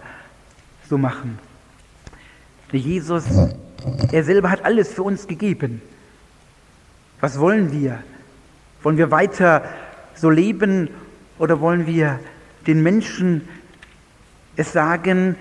so 0.88 0.96
machen. 0.96 1.38
Jesus, 2.72 3.26
er 4.10 4.24
selber 4.24 4.50
hat 4.50 4.64
alles 4.64 4.90
für 4.90 5.02
uns 5.02 5.26
gegeben. 5.26 5.82
Was 7.20 7.38
wollen 7.38 7.70
wir? 7.70 8.02
Wollen 8.82 8.96
wir 8.96 9.10
weiter 9.10 9.68
so 10.14 10.30
leben 10.30 10.88
oder 11.38 11.60
wollen 11.60 11.86
wir 11.86 12.18
den 12.66 12.82
Menschen 12.82 13.46
es 14.56 14.72
sagen, 14.72 15.36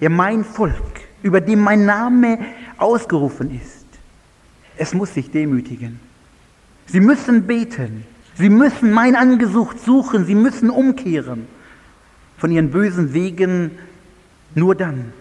ja 0.00 0.10
mein 0.10 0.44
Volk, 0.44 1.00
über 1.22 1.40
dem 1.40 1.60
mein 1.60 1.86
Name 1.86 2.38
ausgerufen 2.76 3.58
ist, 3.58 3.86
es 4.76 4.92
muss 4.92 5.14
sich 5.14 5.30
demütigen. 5.30 6.06
Sie 6.88 7.00
müssen 7.00 7.46
beten, 7.46 8.04
sie 8.34 8.48
müssen 8.48 8.92
mein 8.92 9.14
Angesicht 9.14 9.84
suchen, 9.84 10.24
sie 10.24 10.34
müssen 10.34 10.70
umkehren 10.70 11.46
von 12.38 12.50
ihren 12.50 12.70
bösen 12.70 13.12
Wegen. 13.12 13.78
Nur 14.54 14.74
dann 14.74 15.12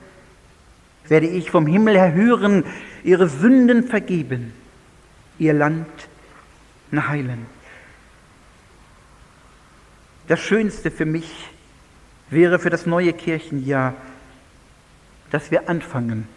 werde 1.08 1.28
ich 1.28 1.52
vom 1.52 1.68
Himmel 1.68 1.96
her 1.96 2.14
hören, 2.14 2.64
ihre 3.04 3.28
Sünden 3.28 3.88
vergeben 3.88 4.54
ihr 5.40 5.54
Land 5.54 5.88
heilen. 6.92 7.46
Das 10.28 10.40
Schönste 10.40 10.92
für 10.92 11.06
mich 11.06 11.50
wäre 12.30 12.60
für 12.60 12.70
das 12.70 12.86
neue 12.86 13.14
Kirchenjahr, 13.14 13.94
dass 15.32 15.52
wir 15.52 15.70
anfangen, 15.70 16.28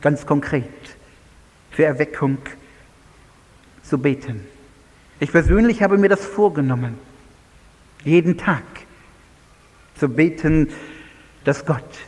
ganz 0.00 0.26
konkret 0.26 0.64
für 1.70 1.84
Erweckung 1.84 2.38
zu 3.82 3.98
beten. 3.98 4.55
Ich 5.18 5.32
persönlich 5.32 5.82
habe 5.82 5.96
mir 5.96 6.10
das 6.10 6.24
vorgenommen, 6.24 6.98
jeden 8.04 8.36
Tag 8.36 8.62
zu 9.98 10.10
beten, 10.10 10.68
dass 11.44 11.64
Gott 11.64 11.98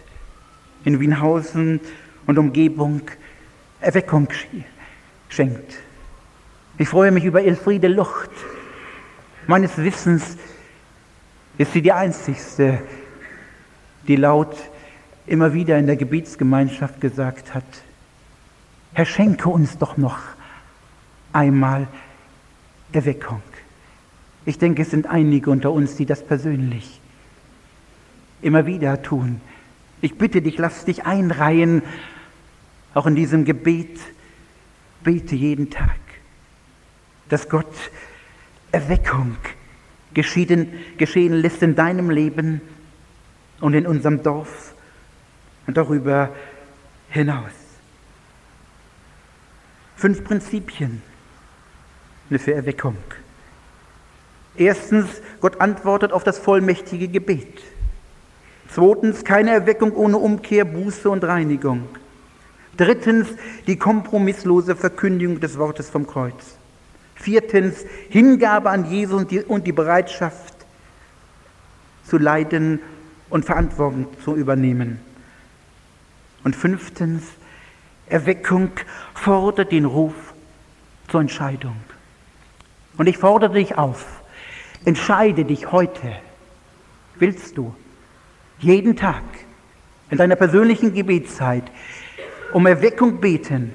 in 0.85 1.01
Wienhausen 1.01 1.81
und 2.27 2.39
Umgebung 2.39 3.01
Erweckung 3.81 4.29
schenkt. 5.31 5.79
Ich 6.77 6.89
freue 6.89 7.11
mich 7.11 7.25
über 7.25 7.43
Elfriede 7.43 7.89
Lucht. 7.89 8.31
Meines 9.47 9.79
Wissens 9.79 10.37
ist 11.57 11.73
sie 11.73 11.81
die 11.81 11.93
einzigste, 11.93 12.83
die 14.07 14.17
laut 14.17 14.55
immer 15.27 15.55
wieder 15.55 15.79
in 15.79 15.87
der 15.87 15.97
Gebetsgemeinschaft 15.97 17.01
gesagt 17.01 17.55
hat, 17.55 17.65
Herr, 18.93 19.07
schenke 19.07 19.49
uns 19.49 19.79
doch 19.79 19.97
noch 19.97 20.19
einmal 21.33 21.89
Erweckung. 22.93 23.43
Ich 24.45 24.59
denke, 24.59 24.83
es 24.83 24.91
sind 24.91 25.07
einige 25.07 25.51
unter 25.51 25.73
uns, 25.73 25.97
die 25.97 26.07
das 26.07 26.25
persönlich 26.25 27.01
immer 28.41 28.67
wieder 28.67 29.03
tun. 29.03 29.41
Ich 30.01 30.17
bitte 30.17 30.41
dich, 30.41 30.59
lass 30.59 30.85
dich 30.85 31.05
einreihen, 31.05 31.83
auch 32.95 33.07
in 33.07 33.15
diesem 33.15 33.45
Gebet. 33.45 33.99
Bete 35.03 35.37
jeden 35.37 35.71
Tag, 35.71 35.99
dass 37.29 37.49
Gott 37.49 37.73
Erweckung 38.73 39.37
geschehen, 40.13 40.73
geschehen 40.97 41.33
lässt 41.35 41.63
in 41.63 41.75
deinem 41.75 42.11
Leben 42.11 42.61
und 43.61 43.75
in 43.75 43.87
unserem 43.87 44.23
Dorf 44.23 44.75
und 45.67 45.77
darüber 45.77 46.35
hinaus. 47.11 47.53
Fünf 49.97 50.25
Prinzipien 50.25 51.03
für 52.37 52.53
Erweckung. 52.53 52.97
Erstens, 54.57 55.07
Gott 55.41 55.61
antwortet 55.61 56.13
auf 56.13 56.25
das 56.25 56.39
vollmächtige 56.39 57.09
Gebet. 57.09 57.63
Zweitens, 58.69 59.25
keine 59.25 59.53
Erweckung 59.53 59.93
ohne 59.95 60.19
Umkehr, 60.19 60.65
Buße 60.65 61.09
und 61.09 61.25
Reinigung. 61.25 61.89
Drittens, 62.77 63.29
die 63.67 63.77
kompromisslose 63.77 64.77
Verkündigung 64.77 65.41
des 65.41 65.57
Wortes 65.59 65.89
vom 65.89 66.07
Kreuz. 66.07 66.57
Viertens, 67.15 67.85
Hingabe 68.09 68.71
an 68.71 68.85
Jesus 68.85 69.23
und 69.23 69.31
die, 69.31 69.41
und 69.41 69.67
die 69.67 69.73
Bereitschaft 69.73 70.55
zu 72.05 72.19
leiden 72.19 72.81
und 73.31 73.45
Verantwortung 73.45 74.07
zu 74.25 74.37
übernehmen. 74.37 75.01
Und 76.45 76.55
fünftens, 76.55 77.25
Erweckung 78.07 78.71
fordert 79.15 79.73
den 79.73 79.85
Ruf 79.85 80.15
zur 81.09 81.21
Entscheidung. 81.21 81.77
Und 82.99 83.07
ich 83.07 83.17
fordere 83.17 83.55
dich 83.55 83.79
auf, 83.79 84.23
entscheide 84.85 85.45
dich 85.45 85.71
heute. 85.73 86.17
Willst 87.15 87.57
du 87.57 87.75
jeden 88.59 88.97
Tag 88.97 89.23
in 90.11 90.19
deiner 90.19 90.37
persönlichen 90.37 90.93
Gebetszeit 90.93 91.63
um 92.53 92.67
Erweckung 92.67 93.21
beten 93.21 93.75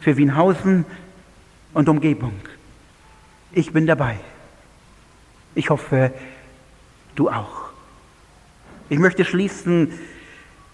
für 0.00 0.16
Wienhausen 0.16 0.86
und 1.74 1.88
Umgebung? 1.88 2.34
Ich 3.50 3.72
bin 3.72 3.86
dabei. 3.86 4.16
Ich 5.56 5.68
hoffe, 5.68 6.12
du 7.16 7.28
auch. 7.28 7.70
Ich 8.88 8.98
möchte 9.00 9.24
schließen, 9.24 9.92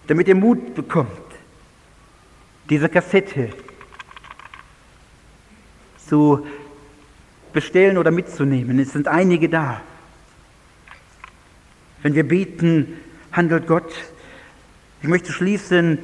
damit 0.05 0.27
ihr 0.27 0.35
Mut 0.35 0.75
bekommt, 0.75 1.09
diese 2.69 2.87
Kassette 2.87 3.49
zu 5.97 6.45
bestellen 7.53 7.97
oder 7.97 8.11
mitzunehmen. 8.11 8.79
Es 8.79 8.91
sind 8.91 9.07
einige 9.07 9.47
da. 9.47 9.81
Wenn 12.01 12.15
wir 12.15 12.27
beten, 12.27 12.99
handelt 13.31 13.67
Gott. 13.67 13.93
Ich 15.01 15.07
möchte 15.07 15.31
schließen 15.31 15.99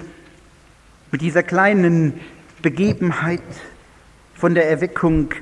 mit 1.12 1.22
dieser 1.22 1.44
kleinen 1.44 2.20
Begebenheit 2.62 3.42
von 4.36 4.56
der 4.56 4.70
Erweckung 4.70 5.34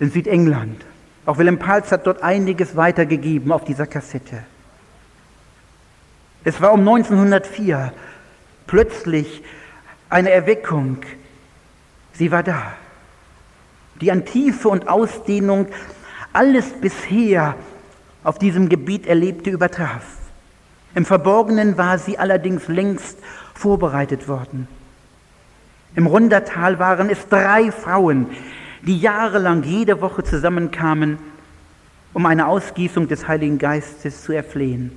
in 0.00 0.10
Südengland. 0.10 0.84
Auch 1.26 1.38
Willem 1.38 1.58
Pals 1.58 1.92
hat 1.92 2.06
dort 2.06 2.22
einiges 2.22 2.74
weitergegeben 2.74 3.52
auf 3.52 3.64
dieser 3.64 3.86
Kassette. 3.86 4.42
Es 6.44 6.60
war 6.60 6.72
um 6.72 6.80
1904 6.80 7.92
plötzlich 8.66 9.42
eine 10.08 10.30
Erweckung. 10.30 10.98
Sie 12.14 12.32
war 12.32 12.42
da 12.42 12.74
die 14.02 14.10
an 14.10 14.24
Tiefe 14.24 14.68
und 14.68 14.88
Ausdehnung 14.88 15.68
alles 16.32 16.66
bisher 16.80 17.54
auf 18.24 18.38
diesem 18.38 18.68
Gebiet 18.68 19.06
Erlebte 19.06 19.50
übertraf. 19.50 20.04
Im 20.94 21.04
Verborgenen 21.04 21.78
war 21.78 21.98
sie 21.98 22.18
allerdings 22.18 22.68
längst 22.68 23.18
vorbereitet 23.54 24.28
worden. 24.28 24.66
Im 25.94 26.06
Rundertal 26.06 26.78
waren 26.78 27.10
es 27.10 27.28
drei 27.28 27.70
Frauen, 27.70 28.26
die 28.82 28.98
jahrelang 28.98 29.62
jede 29.62 30.00
Woche 30.00 30.24
zusammenkamen, 30.24 31.18
um 32.12 32.26
eine 32.26 32.48
Ausgießung 32.48 33.06
des 33.06 33.28
Heiligen 33.28 33.58
Geistes 33.58 34.24
zu 34.24 34.32
erflehen. 34.32 34.90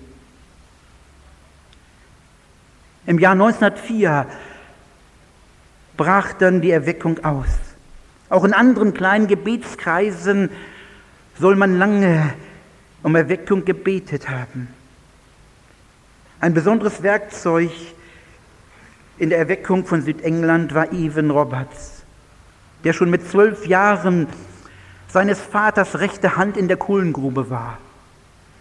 Im 3.05 3.19
Jahr 3.19 3.33
1904 3.33 4.25
brach 5.95 6.33
dann 6.33 6.61
die 6.61 6.71
Erweckung 6.71 7.23
aus. 7.23 7.74
Auch 8.30 8.43
in 8.43 8.53
anderen 8.53 8.93
kleinen 8.93 9.28
Gebetskreisen 9.28 10.49
soll 11.39 11.55
man 11.55 11.78
lange 11.78 12.34
um 13.03 13.15
Erweckung 13.15 13.65
gebetet 13.65 14.30
haben. 14.30 14.67
Ein 16.39 16.53
besonderes 16.53 17.03
Werkzeug 17.03 17.71
in 19.17 19.30
der 19.30 19.38
Erweckung 19.38 19.86
von 19.86 20.01
Südengland 20.01 20.73
war 20.73 20.91
Evan 20.91 21.30
Roberts, 21.30 22.03
der 22.84 22.93
schon 22.93 23.09
mit 23.09 23.30
zwölf 23.30 23.65
Jahren 23.67 24.28
seines 25.07 25.39
Vaters 25.39 25.99
rechte 25.99 26.36
Hand 26.36 26.57
in 26.57 26.67
der 26.67 26.78
Kohlengrube 26.78 27.49
war 27.49 27.78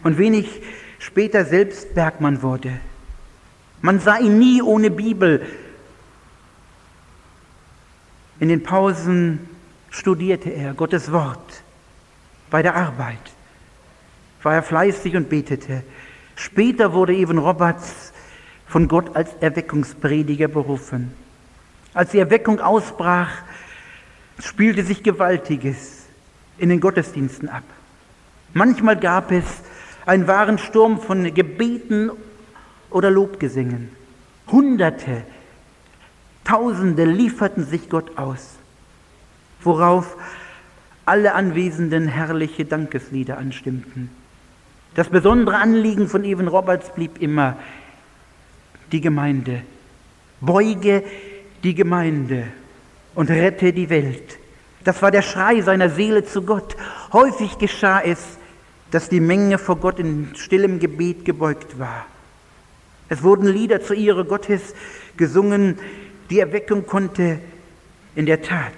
und 0.02 0.18
wenig 0.18 0.62
später 0.98 1.44
selbst 1.44 1.94
Bergmann 1.94 2.42
wurde. 2.42 2.78
Man 3.82 3.98
sah 3.98 4.18
ihn 4.18 4.38
nie 4.38 4.62
ohne 4.62 4.90
Bibel. 4.90 5.44
In 8.40 8.48
den 8.48 8.62
Pausen 8.62 9.48
studierte 9.94 10.50
er 10.50 10.74
Gottes 10.74 11.12
Wort. 11.12 11.62
Bei 12.50 12.62
der 12.62 12.74
Arbeit 12.74 13.18
war 14.42 14.54
er 14.54 14.62
fleißig 14.62 15.16
und 15.16 15.28
betete. 15.28 15.84
Später 16.36 16.92
wurde 16.92 17.14
Evan 17.14 17.38
Roberts 17.38 18.12
von 18.66 18.88
Gott 18.88 19.14
als 19.14 19.30
Erweckungsprediger 19.40 20.48
berufen. 20.48 21.12
Als 21.94 22.10
die 22.10 22.18
Erweckung 22.18 22.60
ausbrach, 22.60 23.30
spielte 24.40 24.82
sich 24.82 25.04
Gewaltiges 25.04 26.06
in 26.58 26.70
den 26.70 26.80
Gottesdiensten 26.80 27.48
ab. 27.48 27.62
Manchmal 28.52 28.96
gab 28.96 29.30
es 29.30 29.44
einen 30.06 30.26
wahren 30.26 30.58
Sturm 30.58 31.00
von 31.00 31.32
Gebeten 31.32 32.10
oder 32.90 33.10
Lobgesängen. 33.10 33.90
Hunderte, 34.50 35.22
Tausende 36.42 37.04
lieferten 37.04 37.64
sich 37.64 37.88
Gott 37.88 38.18
aus 38.18 38.58
worauf 39.64 40.16
alle 41.04 41.34
Anwesenden 41.34 42.08
herrliche 42.08 42.64
Dankeslieder 42.64 43.38
anstimmten. 43.38 44.10
Das 44.94 45.08
besondere 45.08 45.56
Anliegen 45.56 46.08
von 46.08 46.24
Evan 46.24 46.48
Roberts 46.48 46.90
blieb 46.94 47.20
immer 47.20 47.56
die 48.92 49.00
Gemeinde. 49.00 49.62
Beuge 50.40 51.02
die 51.62 51.74
Gemeinde 51.74 52.44
und 53.14 53.30
rette 53.30 53.72
die 53.72 53.90
Welt. 53.90 54.38
Das 54.84 55.00
war 55.02 55.10
der 55.10 55.22
Schrei 55.22 55.62
seiner 55.62 55.88
Seele 55.88 56.24
zu 56.24 56.42
Gott. 56.42 56.76
Häufig 57.12 57.58
geschah 57.58 58.00
es, 58.00 58.38
dass 58.90 59.08
die 59.08 59.20
Menge 59.20 59.58
vor 59.58 59.76
Gott 59.76 59.98
in 59.98 60.30
stillem 60.36 60.78
Gebet 60.78 61.24
gebeugt 61.24 61.78
war. 61.78 62.06
Es 63.08 63.22
wurden 63.22 63.46
Lieder 63.46 63.82
zur 63.82 63.96
Ehre 63.96 64.24
Gottes 64.24 64.74
gesungen. 65.16 65.78
Die 66.30 66.38
Erweckung 66.38 66.86
konnte 66.86 67.40
in 68.14 68.26
der 68.26 68.42
Tat 68.42 68.72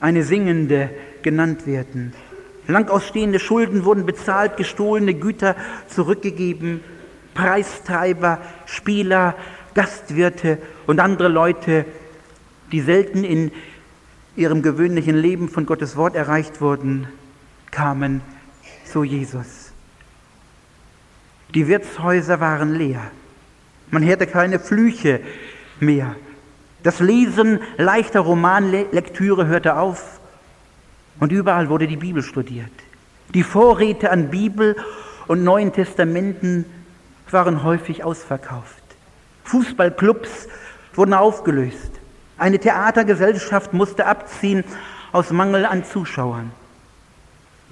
eine 0.00 0.22
Singende 0.22 0.90
genannt 1.22 1.66
werden. 1.66 2.12
Lang 2.66 2.88
ausstehende 2.88 3.38
Schulden 3.38 3.84
wurden 3.84 4.06
bezahlt, 4.06 4.56
gestohlene 4.56 5.14
Güter 5.14 5.56
zurückgegeben, 5.88 6.80
Preistreiber, 7.34 8.40
Spieler, 8.66 9.36
Gastwirte 9.74 10.58
und 10.86 11.00
andere 11.00 11.28
Leute, 11.28 11.84
die 12.72 12.80
selten 12.80 13.24
in 13.24 13.52
ihrem 14.34 14.62
gewöhnlichen 14.62 15.16
Leben 15.16 15.48
von 15.48 15.66
Gottes 15.66 15.96
Wort 15.96 16.16
erreicht 16.16 16.60
wurden, 16.60 17.06
kamen 17.70 18.20
zu 18.84 19.04
Jesus. 19.04 19.72
Die 21.54 21.68
Wirtshäuser 21.68 22.40
waren 22.40 22.74
leer. 22.74 23.10
Man 23.90 24.04
hörte 24.04 24.26
keine 24.26 24.58
Flüche 24.58 25.20
mehr. 25.78 26.16
Das 26.86 27.00
Lesen 27.00 27.58
leichter 27.78 28.20
Romanlektüre 28.20 29.48
hörte 29.48 29.76
auf 29.76 30.20
und 31.18 31.32
überall 31.32 31.68
wurde 31.68 31.88
die 31.88 31.96
Bibel 31.96 32.22
studiert. 32.22 32.70
Die 33.34 33.42
Vorräte 33.42 34.12
an 34.12 34.30
Bibel 34.30 34.76
und 35.26 35.42
Neuen 35.42 35.72
Testamenten 35.72 36.64
waren 37.28 37.64
häufig 37.64 38.04
ausverkauft. 38.04 38.84
Fußballclubs 39.42 40.46
wurden 40.94 41.12
aufgelöst. 41.14 41.90
Eine 42.38 42.60
Theatergesellschaft 42.60 43.72
musste 43.72 44.06
abziehen 44.06 44.62
aus 45.10 45.32
Mangel 45.32 45.66
an 45.66 45.84
Zuschauern. 45.84 46.52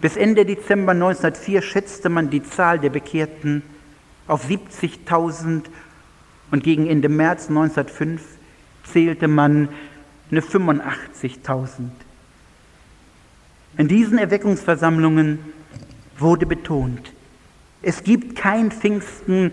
Bis 0.01 0.17
Ende 0.17 0.45
Dezember 0.45 0.91
1904 0.91 1.63
schätzte 1.63 2.09
man 2.09 2.31
die 2.31 2.43
Zahl 2.43 2.81
der 2.81 2.91
Bekehrten 2.91 3.63
auf 4.27 4.45
70.000 4.45 5.67
und 6.51 6.65
gegen 6.65 6.89
Ende 6.89 7.09
März 7.09 7.49
1905 7.49 8.34
zählte 8.93 9.29
man 9.29 9.69
eine 10.31 10.41
85.000. 10.41 11.91
In 13.77 13.89
diesen 13.89 14.19
Erweckungsversammlungen 14.19 15.39
wurde 16.19 16.47
betont, 16.47 17.13
es 17.83 18.03
gibt 18.03 18.37
kein 18.37 18.71
Pfingsten, 18.71 19.53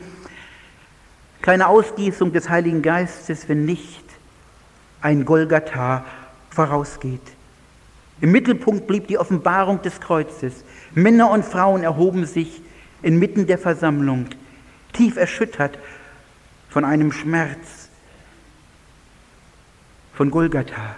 keine 1.41 1.67
Ausgießung 1.67 2.31
des 2.31 2.49
Heiligen 2.49 2.81
Geistes, 2.81 3.49
wenn 3.49 3.65
nicht 3.65 4.05
ein 5.01 5.25
Golgatha 5.25 6.05
vorausgeht. 6.49 7.21
Im 8.21 8.31
Mittelpunkt 8.31 8.85
blieb 8.85 9.07
die 9.07 9.17
Offenbarung 9.17 9.81
des 9.81 9.99
Kreuzes. 9.99 10.63
Männer 10.93 11.31
und 11.31 11.43
Frauen 11.43 11.83
erhoben 11.83 12.25
sich 12.25 12.61
inmitten 13.01 13.47
der 13.47 13.57
Versammlung, 13.57 14.27
tief 14.93 15.17
erschüttert 15.17 15.79
von 16.69 16.85
einem 16.85 17.11
Schmerz, 17.11 17.80
von 20.21 20.29
Golgatha, 20.29 20.97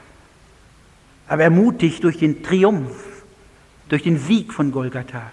aber 1.30 1.44
ermutigt 1.44 2.04
durch 2.04 2.18
den 2.18 2.44
Triumph, 2.44 3.24
durch 3.88 4.04
den 4.04 4.18
Sieg 4.18 4.52
von 4.52 4.74
Golgatha. 4.74 5.32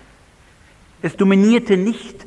Es 1.03 1.17
dominierte 1.17 1.77
nicht 1.77 2.25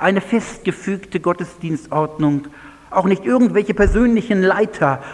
eine 0.00 0.20
festgefügte 0.20 1.20
Gottesdienstordnung, 1.20 2.48
auch 2.90 3.04
nicht 3.04 3.24
irgendwelche 3.24 3.74
persönlichen 3.74 4.42
Leiter, 4.42 5.04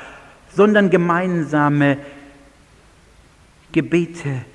sondern 0.57 0.89
gemeinsame 0.89 1.99
Gebete 3.71 4.47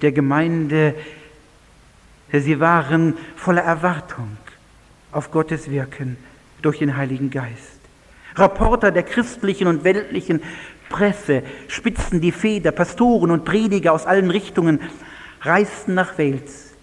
der 0.00 0.10
Gemeinde. 0.10 0.96
Sie 2.32 2.58
waren 2.58 3.16
voller 3.36 3.62
Erwartung 3.62 4.36
auf 5.12 5.30
Gottes 5.30 5.70
Wirken 5.70 6.16
durch 6.60 6.80
den 6.80 6.96
Heiligen 6.96 7.30
Geist. 7.30 7.82
Reporter 8.36 8.90
der 8.90 9.02
christlichen 9.02 9.66
und 9.66 9.84
weltlichen 9.84 10.42
Presse 10.92 11.42
spitzten 11.66 12.20
die 12.20 12.30
Feder, 12.30 12.70
Pastoren 12.70 13.32
und 13.32 13.44
Prediger 13.44 13.92
aus 13.92 14.06
allen 14.06 14.30
Richtungen 14.30 14.78
reisten 15.40 15.94
nach 15.94 16.16
Wales. 16.18 16.74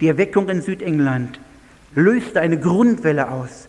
Die 0.00 0.08
Erweckung 0.08 0.48
in 0.48 0.62
Südengland 0.62 1.38
löste 1.94 2.40
eine 2.40 2.58
Grundwelle 2.58 3.30
aus 3.30 3.68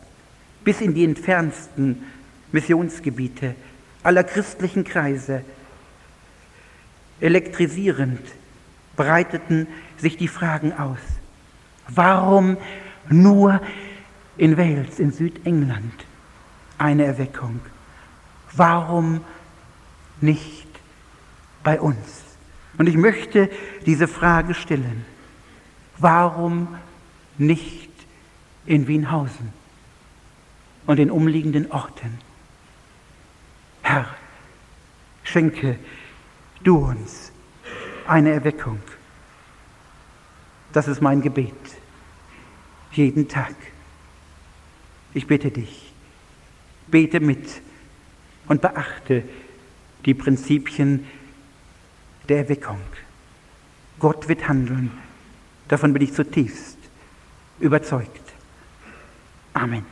bis 0.63 0.79
in 0.79 0.93
die 0.93 1.03
entfernsten 1.03 2.03
Missionsgebiete 2.53 3.55
aller 4.03 4.23
christlichen 4.23 4.83
Kreise. 4.83 5.43
Elektrisierend 7.19 8.21
breiteten 8.95 9.67
sich 9.97 10.17
die 10.17 10.27
Fragen 10.27 10.73
aus. 10.73 10.99
Warum 11.87 12.57
nur 13.09 13.61
in 14.37 14.57
Wales, 14.57 14.99
in 14.99 15.11
Südengland, 15.11 16.05
eine 16.77 17.05
Erweckung? 17.05 17.59
Warum 18.53 19.21
nicht 20.21 20.67
bei 21.63 21.79
uns? 21.79 22.23
Und 22.77 22.87
ich 22.87 22.97
möchte 22.97 23.49
diese 23.85 24.07
Frage 24.07 24.53
stellen. 24.53 25.05
Warum 25.97 26.75
nicht 27.37 27.91
in 28.65 28.87
Wienhausen 28.87 29.53
und 30.87 30.97
den 30.97 31.11
umliegenden 31.11 31.71
Orten? 31.71 32.17
Herr, 33.83 34.07
schenke 35.23 35.77
du 36.63 36.77
uns 36.77 37.31
eine 38.07 38.31
Erweckung. 38.31 38.81
Das 40.73 40.87
ist 40.87 41.01
mein 41.01 41.21
Gebet. 41.21 41.53
Jeden 42.93 43.27
Tag. 43.27 43.55
Ich 45.13 45.27
bitte 45.27 45.51
dich, 45.51 45.93
bete 46.87 47.19
mit 47.19 47.61
und 48.47 48.61
beachte 48.61 49.23
die 50.05 50.13
Prinzipien 50.13 51.05
der 52.29 52.39
Erweckung. 52.39 52.79
Gott 53.99 54.27
wird 54.27 54.47
handeln. 54.47 54.91
Davon 55.67 55.93
bin 55.93 56.01
ich 56.01 56.13
zutiefst 56.13 56.77
überzeugt. 57.59 58.33
Amen. 59.53 59.85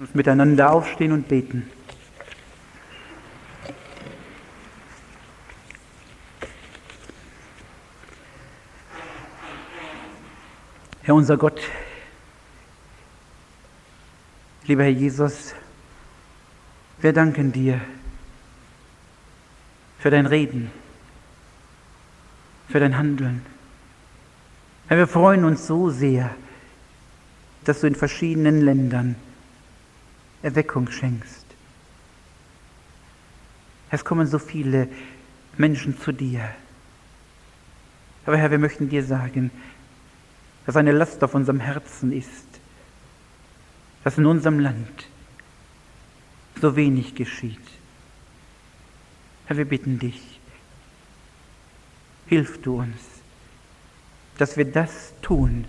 uns 0.00 0.14
miteinander 0.14 0.72
aufstehen 0.72 1.12
und 1.12 1.28
beten. 1.28 1.70
Herr 11.02 11.14
unser 11.14 11.36
Gott, 11.36 11.60
lieber 14.66 14.84
Herr 14.84 14.90
Jesus, 14.90 15.54
wir 17.00 17.12
danken 17.12 17.52
dir 17.52 17.80
für 19.98 20.10
dein 20.10 20.26
Reden, 20.26 20.70
für 22.68 22.80
dein 22.80 22.96
Handeln. 22.96 23.42
Herr, 24.88 24.98
wir 24.98 25.06
freuen 25.06 25.44
uns 25.44 25.66
so 25.66 25.90
sehr, 25.90 26.34
dass 27.64 27.80
du 27.80 27.86
in 27.86 27.94
verschiedenen 27.94 28.62
Ländern 28.62 29.16
Erweckung 30.42 30.90
schenkst. 30.90 31.46
Es 33.90 34.04
kommen 34.04 34.26
so 34.26 34.38
viele 34.38 34.88
Menschen 35.56 35.98
zu 35.98 36.12
dir. 36.12 36.48
Aber 38.24 38.36
Herr, 38.36 38.50
wir 38.50 38.58
möchten 38.58 38.88
dir 38.88 39.04
sagen, 39.04 39.50
dass 40.66 40.76
eine 40.76 40.92
Last 40.92 41.22
auf 41.24 41.34
unserem 41.34 41.60
Herzen 41.60 42.12
ist, 42.12 42.49
dass 44.04 44.18
in 44.18 44.26
unserem 44.26 44.58
Land 44.58 45.06
so 46.60 46.76
wenig 46.76 47.14
geschieht. 47.14 47.58
Herr, 49.46 49.56
wir 49.56 49.64
bitten 49.64 49.98
dich, 49.98 50.40
hilf 52.26 52.60
du 52.62 52.80
uns, 52.80 53.00
dass 54.38 54.56
wir 54.56 54.64
das 54.64 55.12
tun, 55.22 55.64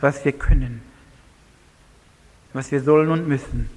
was 0.00 0.24
wir 0.24 0.32
können 0.32 0.80
was 2.52 2.72
wir 2.72 2.82
sollen 2.82 3.10
und 3.10 3.28
müssen. 3.28 3.68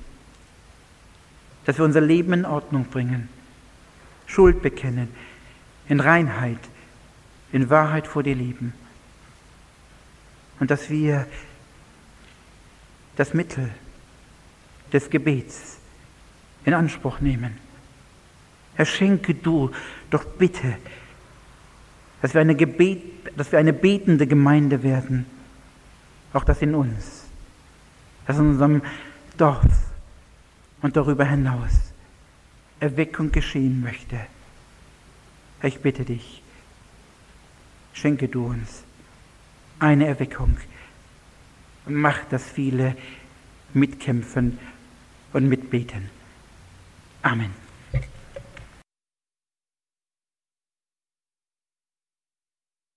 Dass 1.65 1.77
wir 1.77 1.85
unser 1.85 2.01
Leben 2.01 2.33
in 2.33 2.45
Ordnung 2.45 2.85
bringen, 2.85 3.29
Schuld 4.25 4.61
bekennen, 4.61 5.09
in 5.87 5.99
Reinheit, 5.99 6.59
in 7.51 7.69
Wahrheit 7.69 8.07
vor 8.07 8.23
dir 8.23 8.35
lieben. 8.35 8.73
Und 10.59 10.71
dass 10.71 10.89
wir 10.89 11.27
das 13.15 13.33
Mittel 13.33 13.69
des 14.91 15.09
Gebets 15.09 15.77
in 16.65 16.73
Anspruch 16.73 17.19
nehmen. 17.19 17.57
Herr, 18.75 18.85
schenke 18.85 19.33
du 19.33 19.71
doch 20.09 20.25
bitte, 20.25 20.77
dass 22.21 22.33
wir 22.33 22.41
eine, 22.41 22.55
Gebet, 22.55 23.01
dass 23.35 23.51
wir 23.51 23.59
eine 23.59 23.73
betende 23.73 24.27
Gemeinde 24.27 24.83
werden, 24.83 25.25
auch 26.33 26.43
das 26.43 26.61
in 26.61 26.75
uns 26.75 27.21
dass 28.25 28.37
in 28.37 28.51
unserem 28.51 28.81
Dorf 29.37 29.65
und 30.81 30.95
darüber 30.95 31.25
hinaus 31.25 31.91
Erweckung 32.79 33.31
geschehen 33.31 33.81
möchte. 33.81 34.19
Ich 35.61 35.79
bitte 35.81 36.05
dich, 36.05 36.41
schenke 37.93 38.27
du 38.27 38.45
uns 38.45 38.83
eine 39.79 40.07
Erweckung 40.07 40.57
und 41.85 41.95
mach, 41.95 42.25
dass 42.25 42.43
viele 42.43 42.95
mitkämpfen 43.73 44.59
und 45.33 45.47
mitbeten. 45.47 46.09
Amen. 47.21 47.60